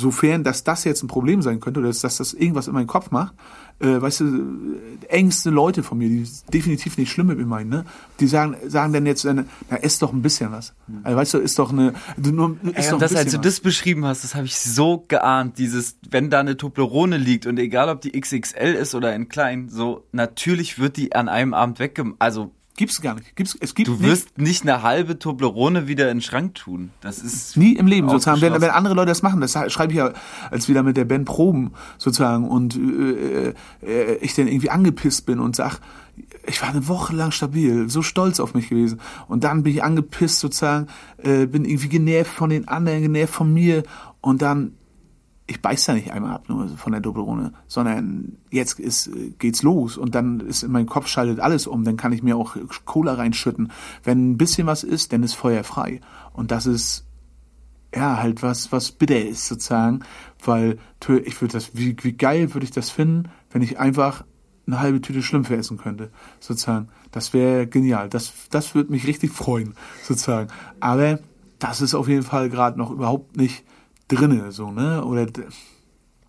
[0.00, 3.10] sofern, dass das jetzt ein Problem sein könnte oder dass das irgendwas in meinen Kopf
[3.10, 3.34] macht,
[3.80, 7.84] äh, weißt du, engste Leute von mir, die definitiv nicht schlimm mit mir meinen, ne?
[8.20, 9.44] Die sagen, sagen dann jetzt, na,
[9.76, 10.74] ess doch ein bisschen was.
[10.86, 11.00] Mhm.
[11.02, 13.44] Also, weißt du, ist doch eine, nur, ist Ey, doch das, als du was.
[13.44, 17.58] das beschrieben hast, das habe ich so geahnt, dieses, wenn da eine Toblerone liegt und
[17.58, 21.78] egal ob die XXL ist oder in klein, so, natürlich wird die an einem Abend
[21.78, 23.36] weggemacht, also Gibt's gar nicht.
[23.36, 24.48] Gibt's, es gibt du wirst nicht.
[24.48, 26.92] nicht eine halbe Toblerone wieder in den Schrank tun.
[27.02, 28.40] Das ist nie im Leben sozusagen.
[28.40, 30.14] Wenn, wenn andere Leute das machen, das schreibe ich ja
[30.50, 35.40] als wieder mit der Band Proben sozusagen und äh, äh, ich dann irgendwie angepisst bin
[35.40, 35.80] und sag,
[36.46, 38.98] ich war eine Woche lang stabil, so stolz auf mich gewesen.
[39.28, 40.86] Und dann bin ich angepisst sozusagen,
[41.18, 43.82] äh, bin irgendwie genervt von den anderen, genervt von mir
[44.22, 44.72] und dann
[45.50, 49.10] ich beiß da nicht einmal ab nur von der Doppelrunde, sondern jetzt ist,
[49.40, 52.36] geht's los und dann ist in meinem Kopf schaltet alles um, dann kann ich mir
[52.36, 53.72] auch Cola reinschütten.
[54.04, 56.00] Wenn ein bisschen was ist, dann ist Feuer frei.
[56.32, 57.04] Und das ist
[57.92, 60.04] ja halt was, was bitter ist sozusagen,
[60.44, 60.78] weil
[61.24, 64.24] ich würde das, wie, wie geil würde ich das finden, wenn ich einfach
[64.68, 66.90] eine halbe Tüte Schlümpfe essen könnte, sozusagen.
[67.10, 68.08] Das wäre genial.
[68.08, 70.48] Das, das würde mich richtig freuen, sozusagen.
[70.78, 71.18] Aber
[71.58, 73.64] das ist auf jeden Fall gerade noch überhaupt nicht
[74.10, 75.04] drinne, so, ne?
[75.04, 75.26] Oder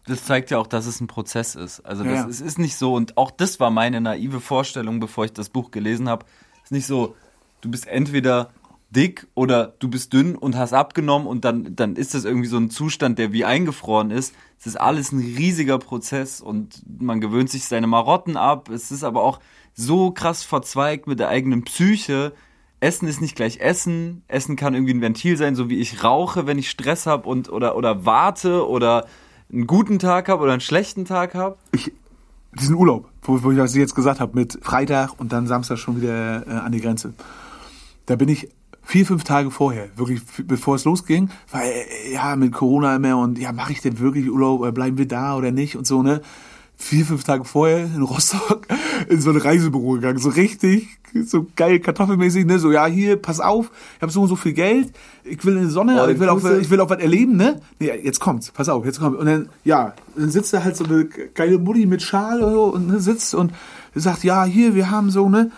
[0.07, 1.81] das zeigt ja auch, dass es ein Prozess ist.
[1.81, 2.27] Also das, ja.
[2.27, 5.71] es ist nicht so, und auch das war meine naive Vorstellung, bevor ich das Buch
[5.71, 6.25] gelesen habe.
[6.57, 7.15] Es ist nicht so,
[7.61, 8.49] du bist entweder
[8.89, 12.57] dick oder du bist dünn und hast abgenommen und dann, dann ist das irgendwie so
[12.57, 14.35] ein Zustand, der wie eingefroren ist.
[14.59, 18.69] Es ist alles ein riesiger Prozess und man gewöhnt sich seine Marotten ab.
[18.69, 19.39] Es ist aber auch
[19.73, 22.33] so krass verzweigt mit der eigenen Psyche,
[22.81, 24.23] Essen ist nicht gleich Essen.
[24.27, 27.49] Essen kann irgendwie ein Ventil sein, so wie ich rauche, wenn ich Stress habe und
[27.49, 29.05] oder oder warte oder
[29.53, 31.57] einen guten Tag habe oder einen schlechten Tag habe.
[31.71, 31.93] Ich
[32.59, 36.01] diesen Urlaub, wo, wo ich das jetzt gesagt habe, mit Freitag und dann Samstag schon
[36.01, 37.13] wieder äh, an die Grenze.
[38.07, 38.49] Da bin ich
[38.81, 43.37] vier, fünf Tage vorher, wirklich bevor es losging, weil äh, ja mit Corona immer und
[43.37, 46.21] ja, mache ich denn wirklich Urlaub oder bleiben wir da oder nicht und so, ne?
[46.81, 48.67] vier, fünf Tage vorher in Rostock
[49.09, 50.17] in so ein Reisebüro gegangen.
[50.17, 50.87] So richtig,
[51.25, 52.59] so geil kartoffelmäßig, ne?
[52.59, 54.93] So, ja, hier, pass auf, ich habe so und so viel Geld,
[55.23, 57.61] ich will in die Sonne, oh, ich, will auch, ich will auch was erleben, ne?
[57.79, 59.17] Nee, jetzt kommt's, pass auf, jetzt kommt.
[59.17, 62.63] Und dann, ja, dann sitzt da halt so eine geile Mutti mit Schal und, so,
[62.65, 63.53] und ne, sitzt und
[63.95, 65.51] sagt, ja, hier, wir haben so, ne?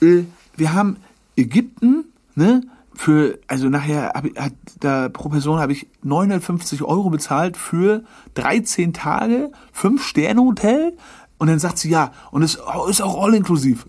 [0.00, 0.24] Äh,
[0.56, 0.96] wir haben
[1.36, 2.62] Ägypten, ne?
[3.00, 8.92] für, also nachher hab, hat da pro Person habe ich 950 Euro bezahlt für 13
[8.92, 10.96] Tage, 5 Sterne Hotel.
[11.38, 12.58] Und dann sagt sie ja, und es
[12.90, 13.86] ist auch all inklusiv.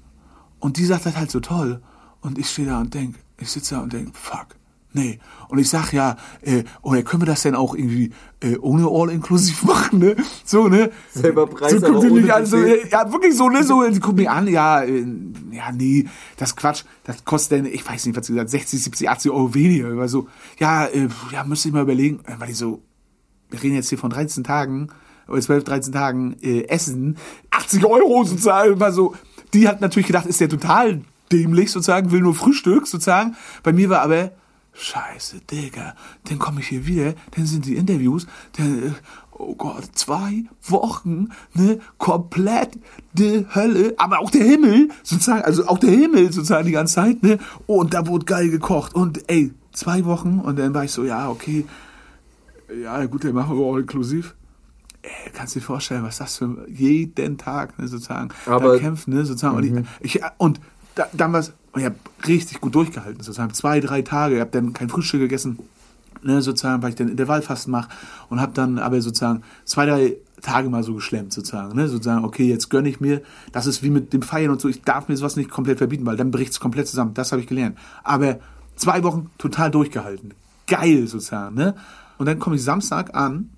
[0.62, 1.82] Und die sagt das halt so toll.
[2.22, 4.56] Und ich stehe da und denk, ich sitze da und denk, fuck,
[4.94, 5.20] Nee.
[5.48, 9.64] Und ich sag ja, äh, oder können wir das denn auch irgendwie äh, ohne All-Inklusiv
[9.66, 10.18] machen, ne?
[10.44, 10.92] So, ne?
[11.14, 13.64] Selber Preis, so guckt mich an, so, ja, wirklich so, ne?
[13.64, 15.06] So, die gucken mich an, ja, äh,
[15.52, 19.10] ja, nee, das Quatsch, das kostet denn, ich weiß nicht, was sie gesagt 60, 70,
[19.10, 19.96] 80 Euro weniger.
[19.96, 20.28] Weil so,
[20.60, 22.82] ja, äh, ja, müsste ich mal überlegen, äh, weil die so,
[23.50, 24.90] wir reden jetzt hier von 13 Tagen,
[25.28, 27.18] oder 12, 13 Tagen äh, Essen,
[27.52, 29.16] 80 Euro sozusagen, war so,
[29.54, 33.36] die hat natürlich gedacht, ist der total dämlich sozusagen, will nur Frühstück sozusagen.
[33.64, 34.32] Bei mir war aber,
[34.74, 35.96] scheiße, Digga,
[36.26, 38.28] dann komme ich hier wieder, dann sind die Interviews,
[38.58, 38.92] dann, äh,
[39.32, 42.78] oh Gott, zwei Wochen, ne, komplett
[43.14, 47.24] die Hölle, aber auch der Himmel, sozusagen, also auch der Himmel sozusagen die ganze Zeit,
[47.24, 51.04] ne, und da wurde geil gekocht und ey, zwei Wochen und dann war ich so,
[51.04, 51.66] ja, okay,
[52.82, 54.36] ja, gut, dann machen wir auch inklusiv.
[55.04, 59.14] Ey, kannst du dir vorstellen, was das für jeden Tag ne, sozusagen Aber- da kämpfen,
[59.14, 59.56] ne, sozusagen.
[59.56, 60.60] Und, ich, ich, und
[60.96, 61.44] da, dann war
[61.78, 61.96] ich habe
[62.28, 63.54] richtig gut durchgehalten, sozusagen.
[63.54, 65.58] Zwei, drei Tage, ich habe dann kein Frühstück gegessen,
[66.22, 67.90] ne, sozusagen, weil ich dann Intervallfasten mache
[68.30, 72.48] und habe dann aber sozusagen zwei, drei Tage mal so geschlemmt, sozusagen, ne, sozusagen, okay,
[72.48, 73.22] jetzt gönne ich mir,
[73.54, 76.06] das ist wie mit dem Feiern und so, ich darf mir sowas nicht komplett verbieten,
[76.06, 77.78] weil dann bricht es komplett zusammen, das habe ich gelernt.
[78.04, 78.40] Aber
[78.76, 80.34] zwei Wochen total durchgehalten.
[80.68, 81.76] Geil, sozusagen, ne.
[82.18, 83.50] Und dann komme ich Samstag an,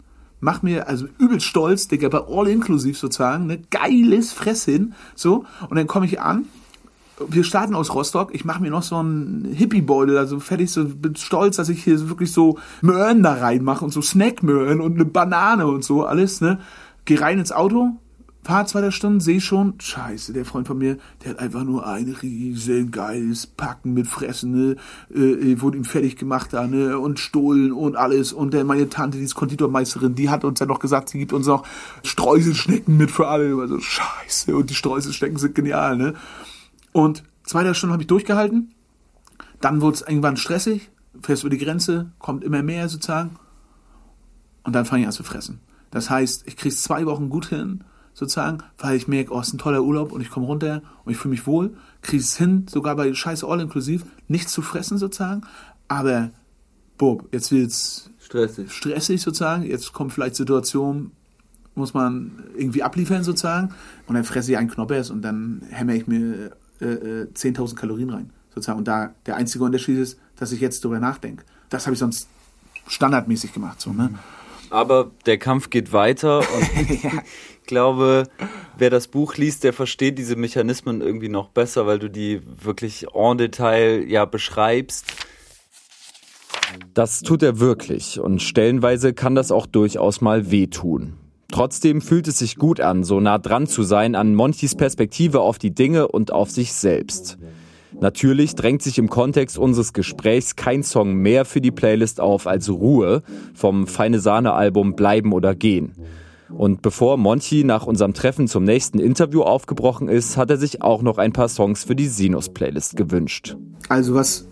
[0.44, 5.78] mach mir also übel stolz, Digga, bei All Inclusive sozusagen, ne, geiles Fressen, so, und
[5.78, 6.46] dann komme ich an,
[7.26, 11.16] wir starten aus Rostock, ich mache mir noch so einen Hippie-Beutel, also fertig, so, bin
[11.16, 15.66] stolz, dass ich hier wirklich so Möhren da reinmache und so Snackmöhren und eine Banane
[15.66, 16.60] und so, alles, ne,
[17.06, 17.91] geh rein ins Auto,
[18.44, 22.10] fahr zwei Stunden, seh schon, scheiße, der Freund von mir, der hat einfach nur ein
[22.22, 24.76] riesen geiles Packen mit Fressen, ne,
[25.14, 28.34] äh, wurde ihm fertig gemacht da, ne, und Stullen und alles.
[28.34, 31.34] Und der, meine Tante, die ist Konditormeisterin, die hat uns ja noch gesagt, sie gibt
[31.34, 31.66] uns noch
[32.04, 33.56] Streuselschnecken mit für alle.
[33.60, 36.14] Also, scheiße, und die Streuselschnecken sind genial, ne.
[36.91, 38.74] Und zwei Stunden habe ich durchgehalten,
[39.62, 40.89] dann wurde es irgendwann stressig,
[41.22, 43.38] fährst über die Grenze, kommt immer mehr sozusagen,
[44.64, 45.60] und dann fange ich an zu fressen.
[45.91, 47.84] Das heißt, ich kriege zwei Wochen gut hin,
[48.14, 51.18] sozusagen, weil ich merke, oh, ist ein toller Urlaub und ich komme runter und ich
[51.18, 55.41] fühle mich wohl, kriege es hin, sogar bei scheiß All-Inklusiv, nichts zu fressen sozusagen,
[55.88, 56.32] aber,
[56.97, 58.72] Bob, jetzt wird's Stressig.
[58.72, 61.11] stressig sozusagen, jetzt kommt vielleicht Situation,
[61.76, 63.74] muss man irgendwie abliefern sozusagen
[64.07, 66.51] und dann fresse ich einen Knoppers und dann hämmer ich mir
[66.82, 70.84] äh, äh, 10.000 Kalorien rein sozusagen und da der einzige Unterschied ist, dass ich jetzt
[70.84, 71.43] darüber nachdenke.
[71.70, 72.28] Das habe ich sonst
[72.88, 74.14] standardmäßig gemacht so, ne?
[74.70, 77.07] Aber der Kampf geht weiter und ich
[77.66, 78.24] glaube,
[78.78, 83.07] wer das Buch liest, der versteht diese Mechanismen irgendwie noch besser, weil du die wirklich
[83.14, 85.05] en Detail ja beschreibst.
[86.93, 91.14] Das tut er wirklich und stellenweise kann das auch durchaus mal wehtun.
[91.51, 95.59] Trotzdem fühlt es sich gut an, so nah dran zu sein an Montys Perspektive auf
[95.59, 97.38] die Dinge und auf sich selbst.
[97.99, 102.70] Natürlich drängt sich im Kontext unseres Gesprächs kein Song mehr für die Playlist auf als
[102.70, 103.22] Ruhe
[103.53, 105.93] vom Feine Sahne Album Bleiben oder Gehen.
[106.58, 111.01] Und bevor Monty nach unserem Treffen zum nächsten Interview aufgebrochen ist, hat er sich auch
[111.01, 113.58] noch ein paar Songs für die Sinus Playlist gewünscht.
[113.89, 114.47] Also was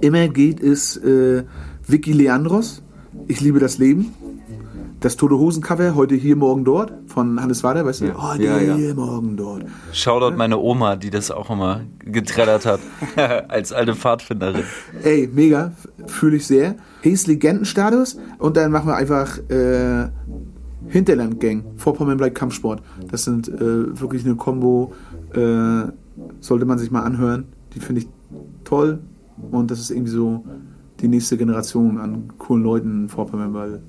[0.00, 1.44] immer geht, ist äh,
[1.86, 2.82] Vicky Leandros,
[3.28, 4.12] Ich liebe das Leben.
[5.00, 8.06] Das Tote Hosen Cover, heute hier, morgen dort, von Hannes Wader, weißt du?
[8.06, 8.32] Ja.
[8.32, 8.74] Heute Ja, ja.
[8.74, 9.64] hier, morgen dort.
[9.92, 12.80] Shoutout meine Oma, die das auch immer getreddert hat,
[13.48, 14.64] als alte Pfadfinderin.
[15.04, 15.70] Ey, mega,
[16.06, 16.74] fühle ich sehr.
[17.02, 20.08] Hieß Legendenstatus und dann machen wir einfach äh,
[20.86, 22.82] Hinterland Gang, Vorpommern bleibt Kampfsport.
[23.10, 24.92] Das sind äh, wirklich eine Combo,
[25.34, 25.90] äh,
[26.40, 27.46] sollte man sich mal anhören.
[27.74, 28.08] Die finde ich
[28.64, 29.00] toll
[29.50, 30.44] und das ist irgendwie so
[31.00, 33.82] die nächste Generation an coolen Leuten in Vorpommern, weil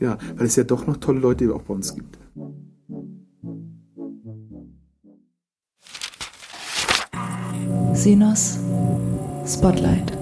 [0.00, 2.18] ja, weil es ja doch noch tolle Leute auch bei uns gibt.
[7.94, 8.58] Sinos
[9.46, 10.12] Spotlight.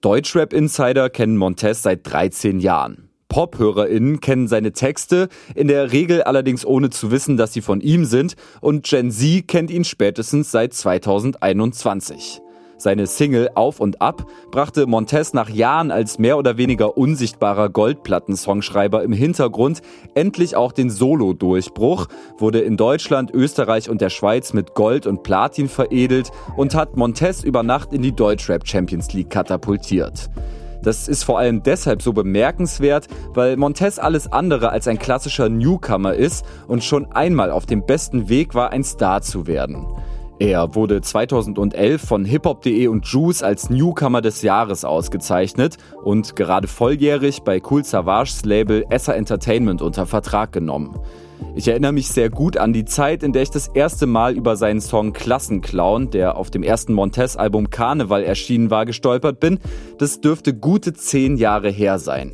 [0.00, 3.08] Deutschrap-Insider kennen Montez seit 13 Jahren.
[3.28, 8.04] Pop-HörerInnen kennen seine Texte, in der Regel allerdings ohne zu wissen, dass sie von ihm
[8.04, 12.40] sind, und Gen Z kennt ihn spätestens seit 2021.
[12.78, 19.02] Seine Single Auf und Ab brachte Montez nach Jahren als mehr oder weniger unsichtbarer Goldplatten-Songschreiber
[19.02, 19.82] im Hintergrund
[20.14, 22.06] endlich auch den Solo-Durchbruch,
[22.38, 27.42] wurde in Deutschland, Österreich und der Schweiz mit Gold und Platin veredelt und hat Montez
[27.42, 30.30] über Nacht in die Deutschrap Champions League katapultiert.
[30.82, 36.14] Das ist vor allem deshalb so bemerkenswert, weil Montez alles andere als ein klassischer Newcomer
[36.14, 39.84] ist und schon einmal auf dem besten Weg war, ein Star zu werden.
[40.40, 47.42] Er wurde 2011 von hiphop.de und Juice als Newcomer des Jahres ausgezeichnet und gerade volljährig
[47.42, 50.96] bei Cool Savages Label Essa Entertainment unter Vertrag genommen.
[51.56, 54.54] Ich erinnere mich sehr gut an die Zeit, in der ich das erste Mal über
[54.54, 59.58] seinen Song Klassenclown, der auf dem ersten Montez-Album Karneval erschienen war, gestolpert bin.
[59.98, 62.32] Das dürfte gute zehn Jahre her sein.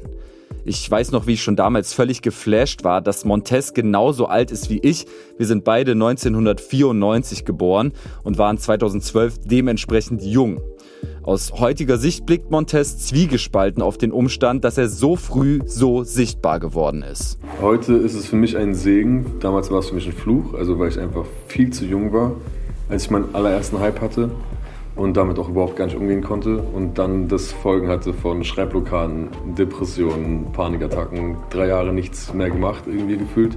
[0.67, 4.71] Ich weiß noch, wie ich schon damals völlig geflasht war, dass Montez genauso alt ist
[4.71, 5.05] wie ich.
[5.37, 7.93] Wir sind beide 1994 geboren
[8.23, 10.63] und waren 2012 dementsprechend jung.
[11.23, 16.61] Aus heutiger Sicht blickt Montez zwiegespalten auf den Umstand, dass er so früh so sichtbar
[16.61, 17.39] geworden ist.
[17.61, 20.79] Heute ist es für mich ein Segen, damals war es für mich ein Fluch, also
[20.79, 22.37] weil ich einfach viel zu jung war,
[22.89, 24.31] als ich meinen allerersten Hype hatte
[24.97, 26.59] und damit auch überhaupt gar nicht umgehen konnte.
[26.59, 29.29] Und dann das Folgen hatte von Schreibblockaden,
[29.59, 33.57] Depressionen, Panikattacken, drei Jahre nichts mehr gemacht irgendwie gefühlt,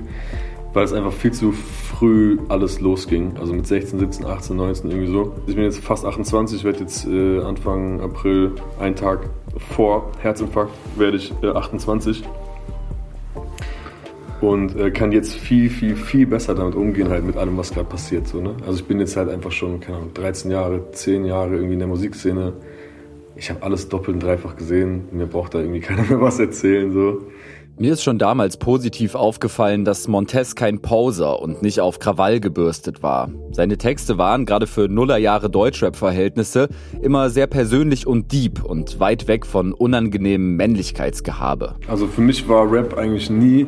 [0.74, 5.12] weil es einfach viel zu früh alles losging, also mit 16, 17, 18, 19 irgendwie
[5.12, 5.34] so.
[5.48, 9.30] Ich bin jetzt fast 28, ich werde jetzt äh, Anfang April, einen Tag
[9.76, 12.24] vor Herzinfarkt, werde ich äh, 28
[14.42, 17.88] und äh, kann jetzt viel, viel, viel besser damit umgehen, halt mit allem, was gerade
[17.88, 18.28] passiert.
[18.28, 18.56] So, ne?
[18.66, 21.80] Also ich bin jetzt halt einfach schon, keine Ahnung, 13 Jahre, 10 Jahre irgendwie in
[21.80, 22.54] der Musikszene.
[23.36, 25.10] Ich habe alles doppelt und dreifach gesehen.
[25.12, 26.92] Mir braucht da irgendwie keiner mehr was erzählen.
[26.92, 27.22] So.
[27.80, 33.04] Mir ist schon damals positiv aufgefallen, dass Montez kein Poser und nicht auf Krawall gebürstet
[33.04, 33.30] war.
[33.52, 36.70] Seine Texte waren gerade für Nullerjahre Deutschrap-Verhältnisse
[37.04, 41.76] immer sehr persönlich und deep und weit weg von unangenehmem Männlichkeitsgehabe.
[41.88, 43.68] Also für mich war Rap eigentlich nie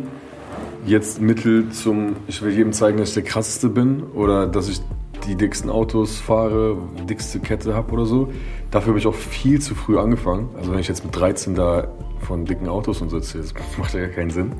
[0.85, 4.81] jetzt Mittel zum, ich will jedem zeigen, dass ich der krasseste bin oder dass ich
[5.27, 8.31] die dicksten Autos fahre, die dickste Kette habe oder so.
[8.71, 10.49] Dafür habe ich auch viel zu früh angefangen.
[10.57, 11.87] Also wenn ich jetzt mit 13 da
[12.21, 14.53] von dicken Autos und so erzähle, das macht ja keinen Sinn.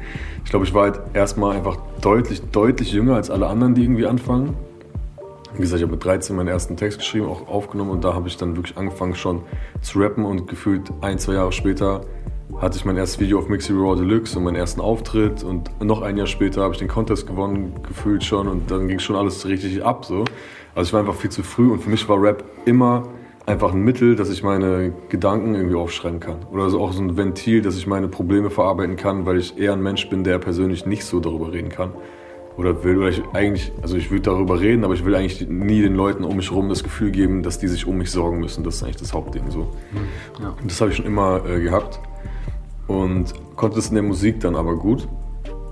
[0.44, 4.06] Ich glaube, ich war halt erstmal einfach deutlich, deutlich jünger als alle anderen, die irgendwie
[4.06, 4.56] anfangen.
[5.54, 8.28] Wie gesagt, ich habe mit 13 meinen ersten Text geschrieben, auch aufgenommen und da habe
[8.28, 9.42] ich dann wirklich angefangen schon
[9.82, 12.02] zu rappen und gefühlt ein, zwei Jahre später
[12.58, 16.02] hatte ich mein erstes Video auf Mixi Raw Deluxe und meinen ersten Auftritt und noch
[16.02, 19.46] ein Jahr später habe ich den Contest gewonnen, gefühlt schon und dann ging schon alles
[19.48, 20.26] richtig ab so.
[20.76, 23.04] Also ich war einfach viel zu früh und für mich war Rap immer
[23.46, 26.46] einfach ein Mittel, dass ich meine Gedanken irgendwie aufschreiben kann.
[26.52, 29.74] Oder also auch so ein Ventil, dass ich meine Probleme verarbeiten kann, weil ich eher
[29.74, 31.92] ein Mensch bin, der persönlich nicht so darüber reden kann.
[32.58, 35.82] Oder will, oder ich eigentlich, also ich will darüber reden, aber ich will eigentlich nie
[35.82, 38.64] den Leuten um mich herum das Gefühl geben, dass die sich um mich sorgen müssen.
[38.64, 39.68] Das ist eigentlich das Hauptding so.
[40.42, 40.50] Ja.
[40.62, 42.00] Und das habe ich schon immer äh, gehabt
[42.90, 45.08] und konnte es in der Musik dann aber gut.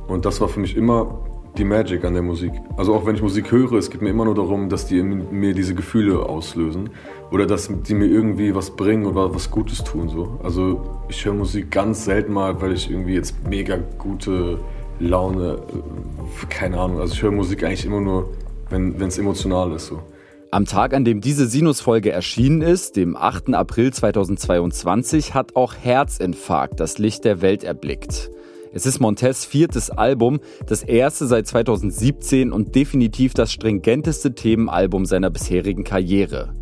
[0.07, 1.20] Und das war für mich immer
[1.57, 2.51] die Magic an der Musik.
[2.78, 5.55] Also auch wenn ich Musik höre, es geht mir immer nur darum, dass die mir
[5.55, 6.91] diese Gefühle auslösen
[7.32, 10.09] oder dass die mir irgendwie was bringen oder was Gutes tun.
[10.09, 10.39] So.
[10.43, 14.59] Also ich höre Musik ganz selten mal, weil ich irgendwie jetzt mega gute
[14.99, 16.99] Laune, äh, keine Ahnung.
[16.99, 18.30] Also ich höre Musik eigentlich immer nur,
[18.70, 19.88] wenn es emotional ist.
[19.88, 20.01] So.
[20.49, 23.53] Am Tag, an dem diese Sinus-Folge erschienen ist, dem 8.
[23.53, 28.31] April 2022, hat auch Herzinfarkt das Licht der Welt erblickt.
[28.71, 35.29] Es ist Montez viertes Album, das erste seit 2017 und definitiv das stringenteste Themenalbum seiner
[35.29, 36.55] bisherigen Karriere.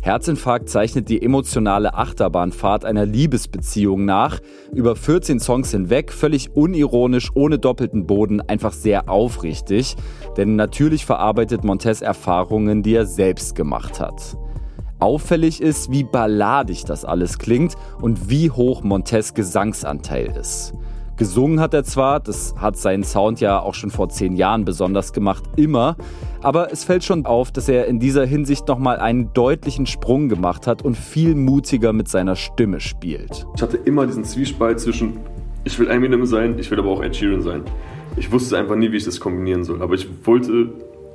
[0.00, 4.40] Herzinfarkt zeichnet die emotionale Achterbahnfahrt einer Liebesbeziehung nach.
[4.72, 9.96] Über 14 Songs hinweg, völlig unironisch, ohne doppelten Boden, einfach sehr aufrichtig.
[10.36, 14.36] Denn natürlich verarbeitet Montez Erfahrungen, die er selbst gemacht hat.
[15.00, 20.74] Auffällig ist, wie balladig das alles klingt und wie hoch Montez Gesangsanteil ist.
[21.18, 25.12] Gesungen hat er zwar, das hat seinen Sound ja auch schon vor zehn Jahren besonders
[25.12, 25.96] gemacht, immer,
[26.42, 30.68] aber es fällt schon auf, dass er in dieser Hinsicht nochmal einen deutlichen Sprung gemacht
[30.68, 33.46] hat und viel mutiger mit seiner Stimme spielt.
[33.56, 35.18] Ich hatte immer diesen Zwiespalt zwischen,
[35.64, 37.62] ich will Eminem sein, ich will aber auch Ed Sheeran sein.
[38.16, 40.70] Ich wusste einfach nie, wie ich das kombinieren soll, aber ich wollte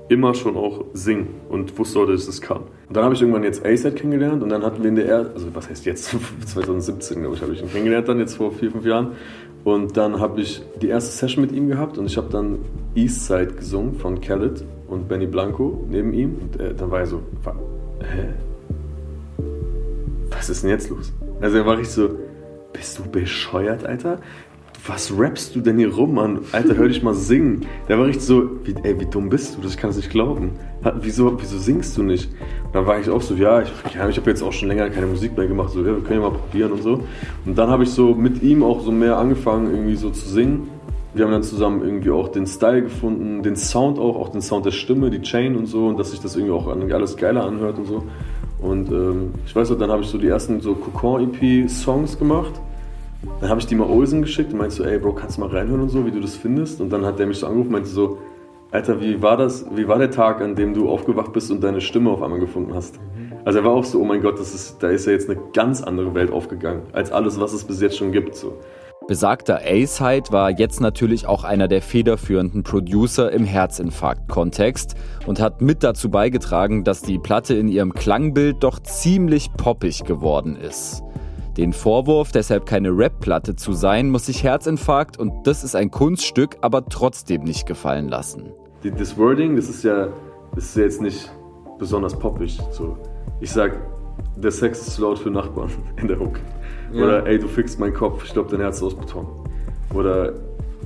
[0.10, 2.62] immer schon auch singen und wusste auch, dass ich das kann.
[2.88, 5.32] Und dann habe ich irgendwann jetzt ASAT kennengelernt und dann hatten wir in der, er
[5.34, 8.72] also was heißt jetzt, 2017 glaube ich, habe ich ihn kennengelernt dann, jetzt vor vier,
[8.72, 9.14] fünf Jahren.
[9.64, 12.59] Und dann habe ich die erste Session mit ihm gehabt und ich habe dann
[12.95, 16.36] Eastside gesungen von Khaled und Benny Blanco neben ihm.
[16.41, 17.22] Und äh, dann war er so,
[18.01, 18.34] hä?
[20.32, 21.14] Was ist denn jetzt los?
[21.39, 22.09] Also er war richtig so,
[22.74, 24.20] bist du bescheuert, Alter?
[24.86, 26.39] Was rappst du denn hier rum, Mann?
[26.51, 27.66] Alter, hör dich mal singen.
[27.88, 29.61] Der war richtig so, wie, ey, wie dumm bist du?
[29.61, 30.51] Das kann es nicht glauben.
[30.99, 32.30] Wieso, wieso singst du nicht?
[32.74, 35.05] Dann war ich auch so, ja, ich, ja, ich habe jetzt auch schon länger keine
[35.05, 36.99] Musik mehr gemacht, so, ja, wir können ja mal probieren und so.
[37.45, 40.69] Und dann habe ich so mit ihm auch so mehr angefangen, irgendwie so zu singen.
[41.13, 44.65] Wir haben dann zusammen irgendwie auch den Style gefunden, den Sound auch, auch den Sound
[44.65, 47.78] der Stimme, die Chain und so, und dass sich das irgendwie auch alles geiler anhört
[47.78, 48.03] und so.
[48.59, 52.53] Und ähm, ich weiß noch, dann habe ich so die ersten so Cocon-EP-Songs gemacht
[53.39, 55.49] dann habe ich die mal Olsen geschickt und meinte so, ey Bro, kannst du mal
[55.49, 56.82] reinhören und so, wie du das findest?
[56.82, 58.17] Und dann hat der mich so angerufen und meinte so,
[58.74, 61.80] Alter, wie war das, wie war der Tag, an dem du aufgewacht bist und deine
[61.80, 62.99] Stimme auf einmal gefunden hast?
[63.45, 65.39] Also er war auch so, oh mein Gott, das ist, da ist ja jetzt eine
[65.53, 68.36] ganz andere Welt aufgegangen, als alles, was es bis jetzt schon gibt.
[68.36, 68.57] So.
[69.07, 74.95] Besagter A-Side war jetzt natürlich auch einer der federführenden Producer im Herzinfarkt-Kontext
[75.28, 80.55] und hat mit dazu beigetragen, dass die Platte in ihrem Klangbild doch ziemlich poppig geworden
[80.55, 81.03] ist.
[81.57, 86.57] Den Vorwurf, deshalb keine Rap-Platte zu sein, muss sich Herzinfarkt und das ist ein Kunststück,
[86.61, 88.51] aber trotzdem nicht gefallen lassen.
[88.84, 90.09] Das Wording, das ist ja,
[90.55, 91.31] das ist jetzt nicht
[91.79, 92.59] besonders poppig.
[92.71, 92.97] So.
[93.39, 93.79] Ich sag,
[94.36, 96.39] der Sex ist zu laut für Nachbarn in der Hook.
[96.93, 99.25] Oder ey, du fixst meinen Kopf, ich glaube, dein Herz ist aus Beton.
[99.93, 100.34] Oder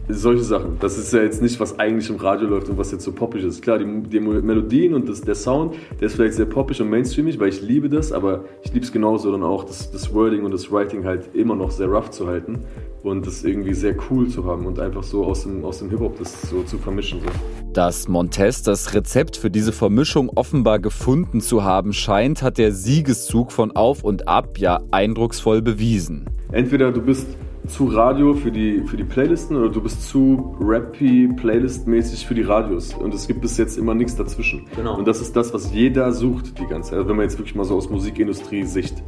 [0.10, 0.78] solche Sachen.
[0.80, 3.44] Das ist ja jetzt nicht, was eigentlich im Radio läuft und was jetzt so poppig
[3.44, 3.62] ist.
[3.62, 7.40] Klar, die, die Melodien und das, der Sound, der ist vielleicht sehr poppig und mainstreamig,
[7.40, 10.52] weil ich liebe das, aber ich liebe es genauso dann auch, das, das Wording und
[10.52, 12.60] das Writing halt immer noch sehr rough zu halten
[13.04, 16.18] und das irgendwie sehr cool zu haben und einfach so aus dem, aus dem Hip-Hop
[16.20, 17.20] das so zu vermischen.
[17.20, 17.74] So.
[17.74, 23.52] Dass Montez das Rezept für diese Vermischung offenbar gefunden zu haben scheint, hat der Siegeszug
[23.52, 26.26] von Auf und Ab ja eindrucksvoll bewiesen.
[26.52, 27.28] Entweder du bist
[27.68, 32.42] zu Radio für die, für die Playlisten oder du bist zu rappy, Playlist-mäßig für die
[32.42, 32.94] Radios.
[32.94, 34.66] Und es gibt bis jetzt immer nichts dazwischen.
[34.76, 34.98] Genau.
[34.98, 37.00] Und das ist das, was jeder sucht die ganze Zeit.
[37.00, 39.04] Also wenn man jetzt wirklich mal so aus Musikindustrie-Sicht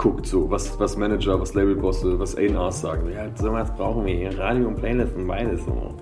[0.00, 3.12] guckt, so was, was Manager, was Labelbosse, was A&Rs sagen.
[3.14, 5.62] Ja, so was brauchen wir hier, Radio und Playlisten, beides.
[5.66, 5.94] So.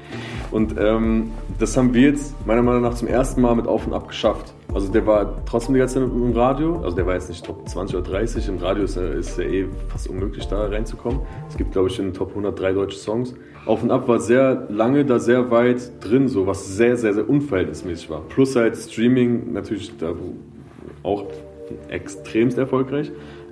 [0.53, 3.95] Und ähm, das haben wir jetzt meiner Meinung nach zum ersten Mal mit Auf und
[3.95, 4.55] Ab geschafft.
[4.73, 7.69] Also der war trotzdem die ganze Zeit im Radio, also der war jetzt nicht Top
[7.69, 11.19] 20 oder 30, im Radio ist ist ja eh fast unmöglich da reinzukommen.
[11.49, 13.35] Es gibt glaube ich in den Top 103 deutsche Songs.
[13.67, 17.29] Auf und Ab war sehr lange da sehr weit drin, so was sehr, sehr, sehr
[17.29, 18.21] unverhältnismäßig war.
[18.29, 20.13] Plus halt Streaming natürlich da
[21.03, 21.25] auch
[21.89, 23.11] extremst erfolgreich.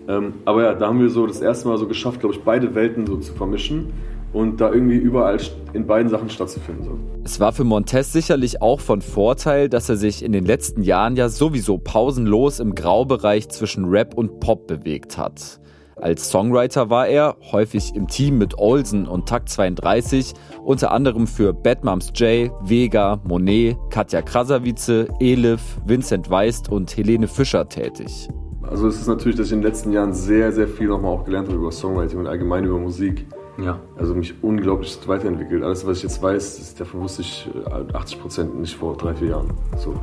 [0.08, 2.74] Ähm, aber ja, da haben wir so das erste Mal so geschafft, glaube ich, beide
[2.74, 3.92] Welten so zu vermischen
[4.32, 5.38] und da irgendwie überall
[5.72, 6.84] in beiden Sachen stattzufinden.
[6.84, 6.98] So.
[7.24, 11.16] Es war für Montez sicherlich auch von Vorteil, dass er sich in den letzten Jahren
[11.16, 15.60] ja sowieso pausenlos im Graubereich zwischen Rap und Pop bewegt hat.
[15.98, 21.54] Als Songwriter war er, häufig im Team mit Olsen und Takt 32, unter anderem für
[21.54, 28.28] Bad Moms J, Vega, Monet, Katja Krasavice, Elif, Vincent Weist und Helene Fischer tätig.
[28.70, 31.24] Also es ist natürlich, dass ich in den letzten Jahren sehr, sehr viel nochmal auch
[31.24, 33.26] gelernt habe über Songwriting und allgemein über Musik.
[33.58, 33.78] Ja.
[33.96, 35.62] Also mich unglaublich weiterentwickelt.
[35.62, 37.48] Alles, was ich jetzt weiß, ist, davon wusste ich
[37.92, 39.50] 80 äh, Prozent nicht vor drei, vier Jahren.
[39.78, 39.94] So.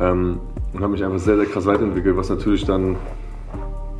[0.00, 0.38] Ähm,
[0.72, 2.96] und habe mich einfach sehr, sehr krass weiterentwickelt, was natürlich dann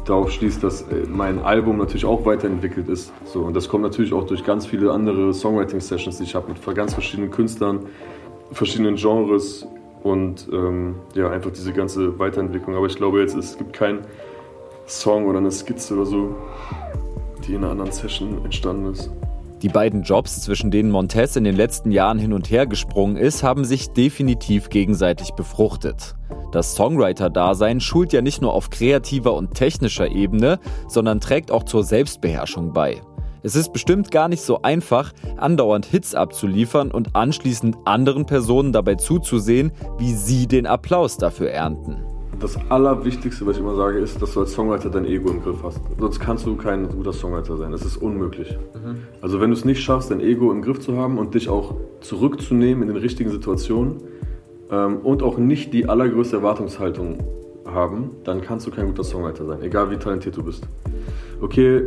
[0.04, 3.12] darauf schließt, dass äh, mein Album natürlich auch weiterentwickelt ist.
[3.24, 6.76] So, und das kommt natürlich auch durch ganz viele andere Songwriting-Sessions, die ich habe mit
[6.76, 7.80] ganz verschiedenen Künstlern,
[8.52, 9.66] verschiedenen Genres
[10.02, 12.76] und ähm, ja, einfach diese ganze Weiterentwicklung.
[12.76, 14.00] Aber ich glaube jetzt, es gibt keinen
[14.86, 16.36] Song oder eine Skizze oder so,
[17.46, 19.10] die in einer anderen Session entstanden ist.
[19.62, 23.42] Die beiden Jobs, zwischen denen Montez in den letzten Jahren hin und her gesprungen ist,
[23.42, 26.14] haben sich definitiv gegenseitig befruchtet.
[26.50, 31.84] Das Songwriter-Dasein schult ja nicht nur auf kreativer und technischer Ebene, sondern trägt auch zur
[31.84, 33.02] Selbstbeherrschung bei.
[33.42, 38.96] Es ist bestimmt gar nicht so einfach, andauernd Hits abzuliefern und anschließend anderen Personen dabei
[38.96, 42.04] zuzusehen, wie sie den Applaus dafür ernten
[42.40, 45.62] das Allerwichtigste, was ich immer sage, ist, dass du als Songwriter dein Ego im Griff
[45.62, 45.80] hast.
[45.98, 47.70] Sonst kannst du kein guter Songwriter sein.
[47.70, 48.56] Das ist unmöglich.
[48.74, 48.96] Mhm.
[49.20, 51.74] Also wenn du es nicht schaffst, dein Ego im Griff zu haben und dich auch
[52.00, 53.98] zurückzunehmen in den richtigen Situationen
[54.70, 57.18] ähm, und auch nicht die allergrößte Erwartungshaltung
[57.66, 60.66] haben, dann kannst du kein guter Songwriter sein, egal wie talentiert du bist.
[61.40, 61.82] Okay,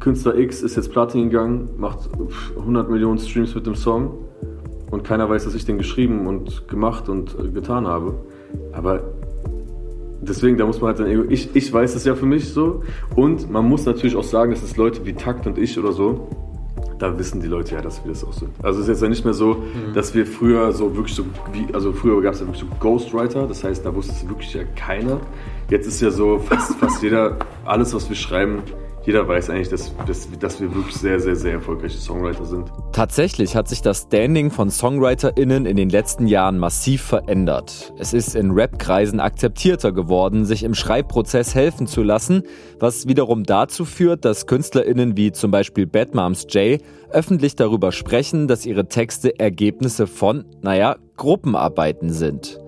[0.00, 2.08] Künstler X ist jetzt Platin gegangen, macht
[2.56, 4.12] 100 Millionen Streams mit dem Song
[4.90, 8.14] und keiner weiß, dass ich den geschrieben und gemacht und äh, getan habe.
[8.72, 9.02] Aber
[10.20, 11.24] deswegen, da muss man halt sein Ego.
[11.28, 12.82] Ich, ich weiß es ja für mich so.
[13.16, 16.28] Und man muss natürlich auch sagen, dass es Leute wie Takt und ich oder so,
[16.98, 18.50] da wissen die Leute ja, dass wir das auch sind.
[18.62, 19.94] Also es ist jetzt ja nicht mehr so, mhm.
[19.94, 23.46] dass wir früher so wirklich so, wie, also früher gab es ja wirklich so Ghostwriter,
[23.48, 25.20] das heißt, da wusste es wirklich ja keiner.
[25.68, 28.58] Jetzt ist ja so fast, fast jeder, alles was wir schreiben,
[29.04, 32.70] jeder weiß eigentlich, dass, dass, dass, wir wirklich sehr, sehr, sehr erfolgreiche Songwriter sind.
[32.92, 37.92] Tatsächlich hat sich das Standing von SongwriterInnen in den letzten Jahren massiv verändert.
[37.98, 42.42] Es ist in Rap-Kreisen akzeptierter geworden, sich im Schreibprozess helfen zu lassen,
[42.78, 46.80] was wiederum dazu führt, dass KünstlerInnen wie zum Beispiel Bad Moms J
[47.10, 52.58] öffentlich darüber sprechen, dass ihre Texte Ergebnisse von, naja, Gruppenarbeiten sind.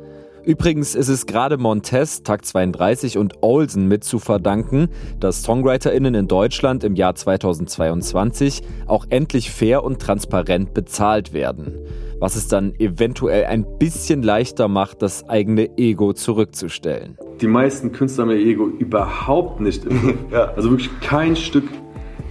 [0.46, 4.88] Übrigens ist es gerade Montez, Takt 32 und Olsen mit zu verdanken,
[5.18, 11.78] dass SongwriterInnen in Deutschland im Jahr 2022 auch endlich fair und transparent bezahlt werden.
[12.20, 17.16] Was es dann eventuell ein bisschen leichter macht, das eigene Ego zurückzustellen.
[17.40, 20.16] Die meisten Künstler haben ihr Ego überhaupt nicht im Griff.
[20.30, 20.52] ja.
[20.54, 21.68] Also wirklich kein Stück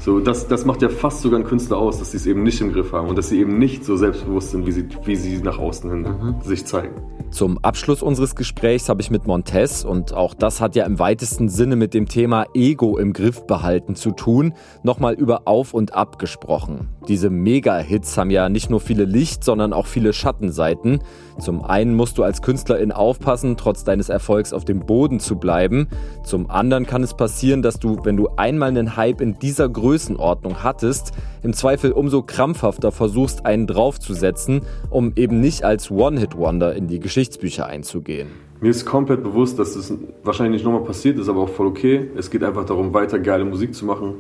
[0.04, 2.60] so, das, das macht ja fast sogar einen Künstler aus, dass sie es eben nicht
[2.60, 5.38] im Griff haben und dass sie eben nicht so selbstbewusst sind, wie sie, wie sie
[5.38, 6.41] nach außen hin mhm.
[6.41, 6.95] sich zeigen.
[7.32, 11.47] Zum Abschluss unseres Gesprächs habe ich mit Montez, und auch das hat ja im weitesten
[11.47, 16.20] Sinne mit dem Thema Ego im Griff behalten zu tun, nochmal über Auf und Ab
[16.20, 16.89] gesprochen.
[17.08, 20.99] Diese Mega-Hits haben ja nicht nur viele Licht, sondern auch viele Schattenseiten.
[21.39, 25.88] Zum einen musst du als Künstlerin aufpassen, trotz deines Erfolgs auf dem Boden zu bleiben.
[26.24, 30.64] Zum anderen kann es passieren, dass du, wenn du einmal einen Hype in dieser Größenordnung
[30.64, 31.12] hattest,
[31.44, 37.68] im Zweifel umso krampfhafter versuchst, einen draufzusetzen, um eben nicht als One-Hit-Wonder in die Geschichtsbücher
[37.68, 38.30] einzugehen.
[38.60, 42.10] Mir ist komplett bewusst, dass das wahrscheinlich nicht nochmal passiert ist, aber auch voll okay.
[42.18, 44.16] Es geht einfach darum, weiter geile Musik zu machen.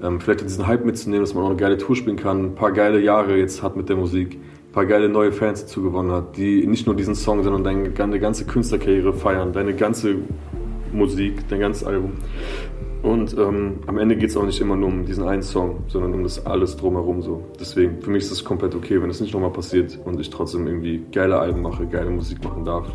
[0.00, 2.70] Ähm, vielleicht diesen Hype mitzunehmen, dass man auch eine geile Tour spielen kann, ein paar
[2.70, 6.68] geile Jahre jetzt hat mit der Musik, ein paar geile neue Fans dazu hat, die
[6.68, 10.16] nicht nur diesen Song, sondern deine ganze Künstlerkarriere feiern, deine ganze
[10.92, 12.12] Musik, dein ganzes Album.
[13.06, 16.12] Und ähm, am Ende geht es auch nicht immer nur um diesen einen Song, sondern
[16.12, 17.40] um das alles drumherum so.
[17.60, 20.66] Deswegen, für mich ist es komplett okay, wenn es nicht nochmal passiert und ich trotzdem
[20.66, 22.88] irgendwie geile Alben mache, geile Musik machen darf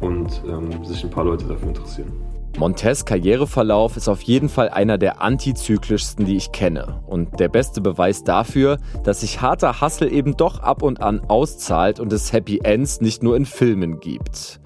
[0.00, 2.10] und ähm, sich ein paar Leute dafür interessieren.
[2.58, 7.02] Montes Karriereverlauf ist auf jeden Fall einer der antizyklischsten, die ich kenne.
[7.06, 12.00] Und der beste Beweis dafür, dass sich harter Hassel eben doch ab und an auszahlt
[12.00, 14.61] und es Happy Ends nicht nur in Filmen gibt.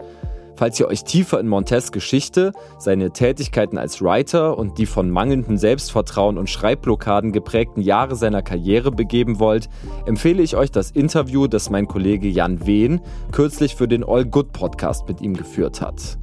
[0.56, 5.58] Falls ihr euch tiefer in Montes Geschichte, seine Tätigkeiten als Writer und die von mangelndem
[5.58, 9.68] Selbstvertrauen und Schreibblockaden geprägten Jahre seiner Karriere begeben wollt,
[10.06, 13.02] empfehle ich euch das Interview, das mein Kollege Jan Wehn
[13.32, 16.18] kürzlich für den All Good Podcast mit ihm geführt hat.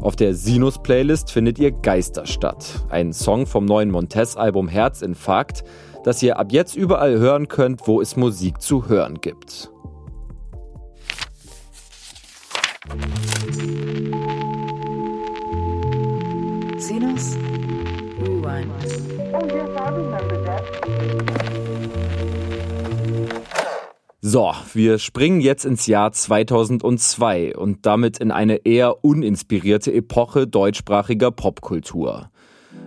[0.00, 5.62] Auf der Sinus-Playlist findet ihr Geisterstadt, ein Song vom neuen Montes-Album Herzinfarkt,
[6.04, 9.70] das ihr ab jetzt überall hören könnt, wo es Musik zu hören gibt.
[16.78, 17.36] Sinus
[18.18, 18.72] Rewind.
[24.20, 31.30] So, wir springen jetzt ins Jahr 2002 und damit in eine eher uninspirierte Epoche deutschsprachiger
[31.30, 32.30] Popkultur.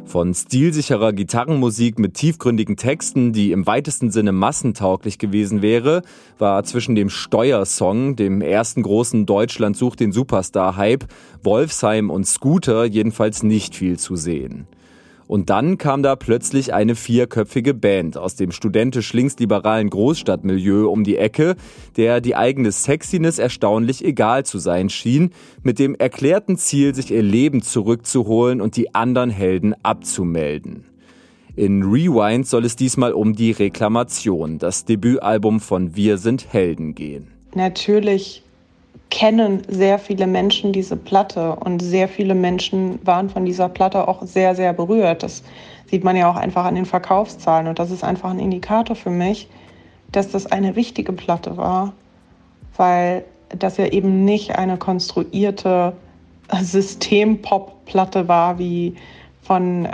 [0.08, 6.01] Von stilsicherer Gitarrenmusik mit tiefgründigen Texten, die im weitesten Sinne massentauglich gewesen wäre,
[6.38, 11.08] war zwischen dem Steuersong, dem ersten großen Deutschland sucht den Superstar-Hype,
[11.43, 14.66] Wolfsheim und Scooter jedenfalls nicht viel zu sehen.
[15.28, 21.55] Und dann kam da plötzlich eine vierköpfige Band aus dem studentisch-linksliberalen Großstadtmilieu um die Ecke,
[21.97, 25.32] der die eigene Sexiness erstaunlich egal zu sein schien,
[25.63, 30.86] mit dem erklärten Ziel, sich ihr Leben zurückzuholen und die anderen Helden abzumelden.
[31.57, 37.28] In Rewind soll es diesmal um die Reklamation, das Debütalbum von Wir sind Helden gehen.
[37.55, 38.43] Natürlich
[39.10, 44.22] kennen sehr viele Menschen diese Platte und sehr viele Menschen waren von dieser Platte auch
[44.24, 45.24] sehr, sehr berührt.
[45.24, 45.43] Das
[45.89, 49.10] sieht man ja auch einfach an den Verkaufszahlen und das ist einfach ein Indikator für
[49.10, 49.47] mich,
[50.12, 51.93] dass das eine wichtige Platte war,
[52.76, 53.24] weil
[53.58, 55.93] das ja eben nicht eine konstruierte
[56.62, 58.95] System-Pop-Platte war wie
[59.41, 59.89] von äh,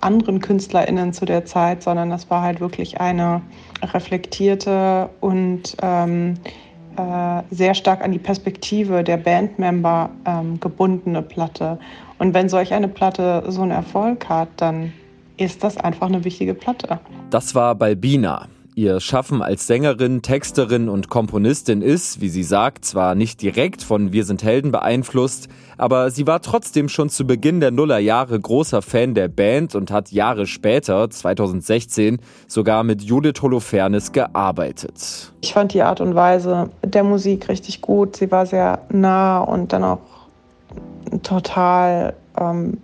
[0.00, 3.42] anderen KünstlerInnen zu der Zeit, sondern das war halt wirklich eine
[3.82, 6.38] reflektierte und ähm,
[6.96, 11.78] äh, sehr stark an die Perspektive der Bandmember ähm, gebundene Platte.
[12.18, 14.92] Und wenn solch eine Platte so einen Erfolg hat, dann
[15.36, 16.98] ist das einfach eine wichtige Platte.
[17.30, 18.48] Das war Balbina.
[18.78, 24.12] Ihr Schaffen als Sängerin, Texterin und Komponistin ist, wie sie sagt, zwar nicht direkt von
[24.12, 25.48] Wir sind Helden beeinflusst,
[25.78, 30.12] aber sie war trotzdem schon zu Beginn der Nullerjahre großer Fan der Band und hat
[30.12, 32.18] Jahre später, 2016,
[32.48, 35.32] sogar mit Judith Holofernes gearbeitet.
[35.40, 38.16] Ich fand die Art und Weise der Musik richtig gut.
[38.16, 40.00] Sie war sehr nah und dann auch
[41.22, 42.76] total ähm,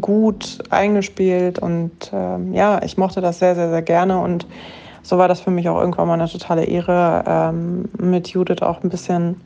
[0.00, 4.48] gut eingespielt und ähm, ja, ich mochte das sehr, sehr, sehr gerne und
[5.02, 8.82] so war das für mich auch irgendwann mal eine totale Ehre, ähm, mit Judith auch
[8.82, 9.40] ein bisschen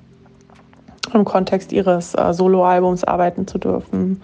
[1.12, 4.22] im Kontext ihres äh, Soloalbums arbeiten zu dürfen,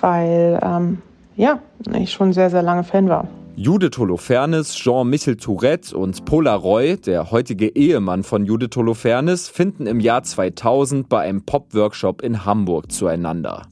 [0.00, 0.98] weil ähm,
[1.36, 1.60] ja,
[1.94, 3.28] ich schon sehr, sehr lange Fan war.
[3.56, 10.22] Judith Holofernes, Jean-Michel Tourette und Polaroy, der heutige Ehemann von Judith Holofernes, finden im Jahr
[10.22, 13.62] 2000 bei einem Pop-Workshop in Hamburg zueinander.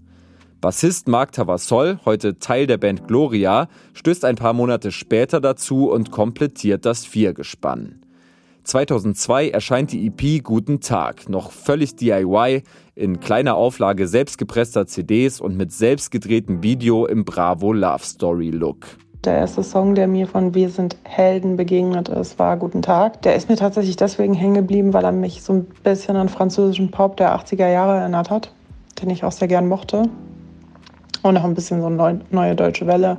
[0.61, 6.11] Bassist Marc Tavassol, heute Teil der Band Gloria, stößt ein paar Monate später dazu und
[6.11, 8.03] komplettiert das Viergespann.
[8.65, 12.65] 2002 erscheint die EP Guten Tag, noch völlig DIY,
[12.97, 18.89] in kleiner Auflage selbstgepresster CDs und mit selbstgedrehtem Video im Bravo Love Story Look.
[19.25, 23.23] Der erste Song, der mir von Wir sind Helden begegnet ist, war Guten Tag.
[23.23, 26.91] Der ist mir tatsächlich deswegen hängen geblieben, weil er mich so ein bisschen an französischen
[26.91, 28.53] Pop der 80er Jahre erinnert hat,
[29.01, 30.11] den ich auch sehr gern mochte
[31.23, 33.19] und auch ein bisschen so eine neue deutsche Welle.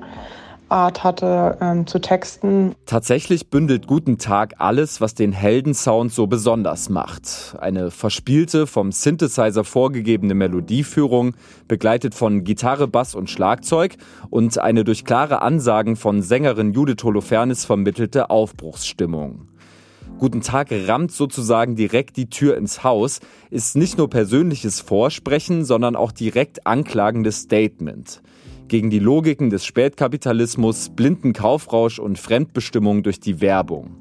[0.70, 2.76] Art hatte ähm, zu texten.
[2.86, 7.56] Tatsächlich bündelt Guten Tag alles, was den Heldensound so besonders macht.
[7.60, 11.36] Eine verspielte, vom Synthesizer vorgegebene Melodieführung,
[11.68, 13.98] begleitet von Gitarre, Bass und Schlagzeug
[14.30, 19.49] und eine durch klare Ansagen von Sängerin Judith Holofernes vermittelte Aufbruchsstimmung.
[20.20, 25.96] Guten Tag rammt sozusagen direkt die Tür ins Haus, ist nicht nur persönliches Vorsprechen, sondern
[25.96, 28.22] auch direkt anklagendes Statement.
[28.68, 33.96] Gegen die Logiken des Spätkapitalismus, blinden Kaufrausch und Fremdbestimmung durch die Werbung.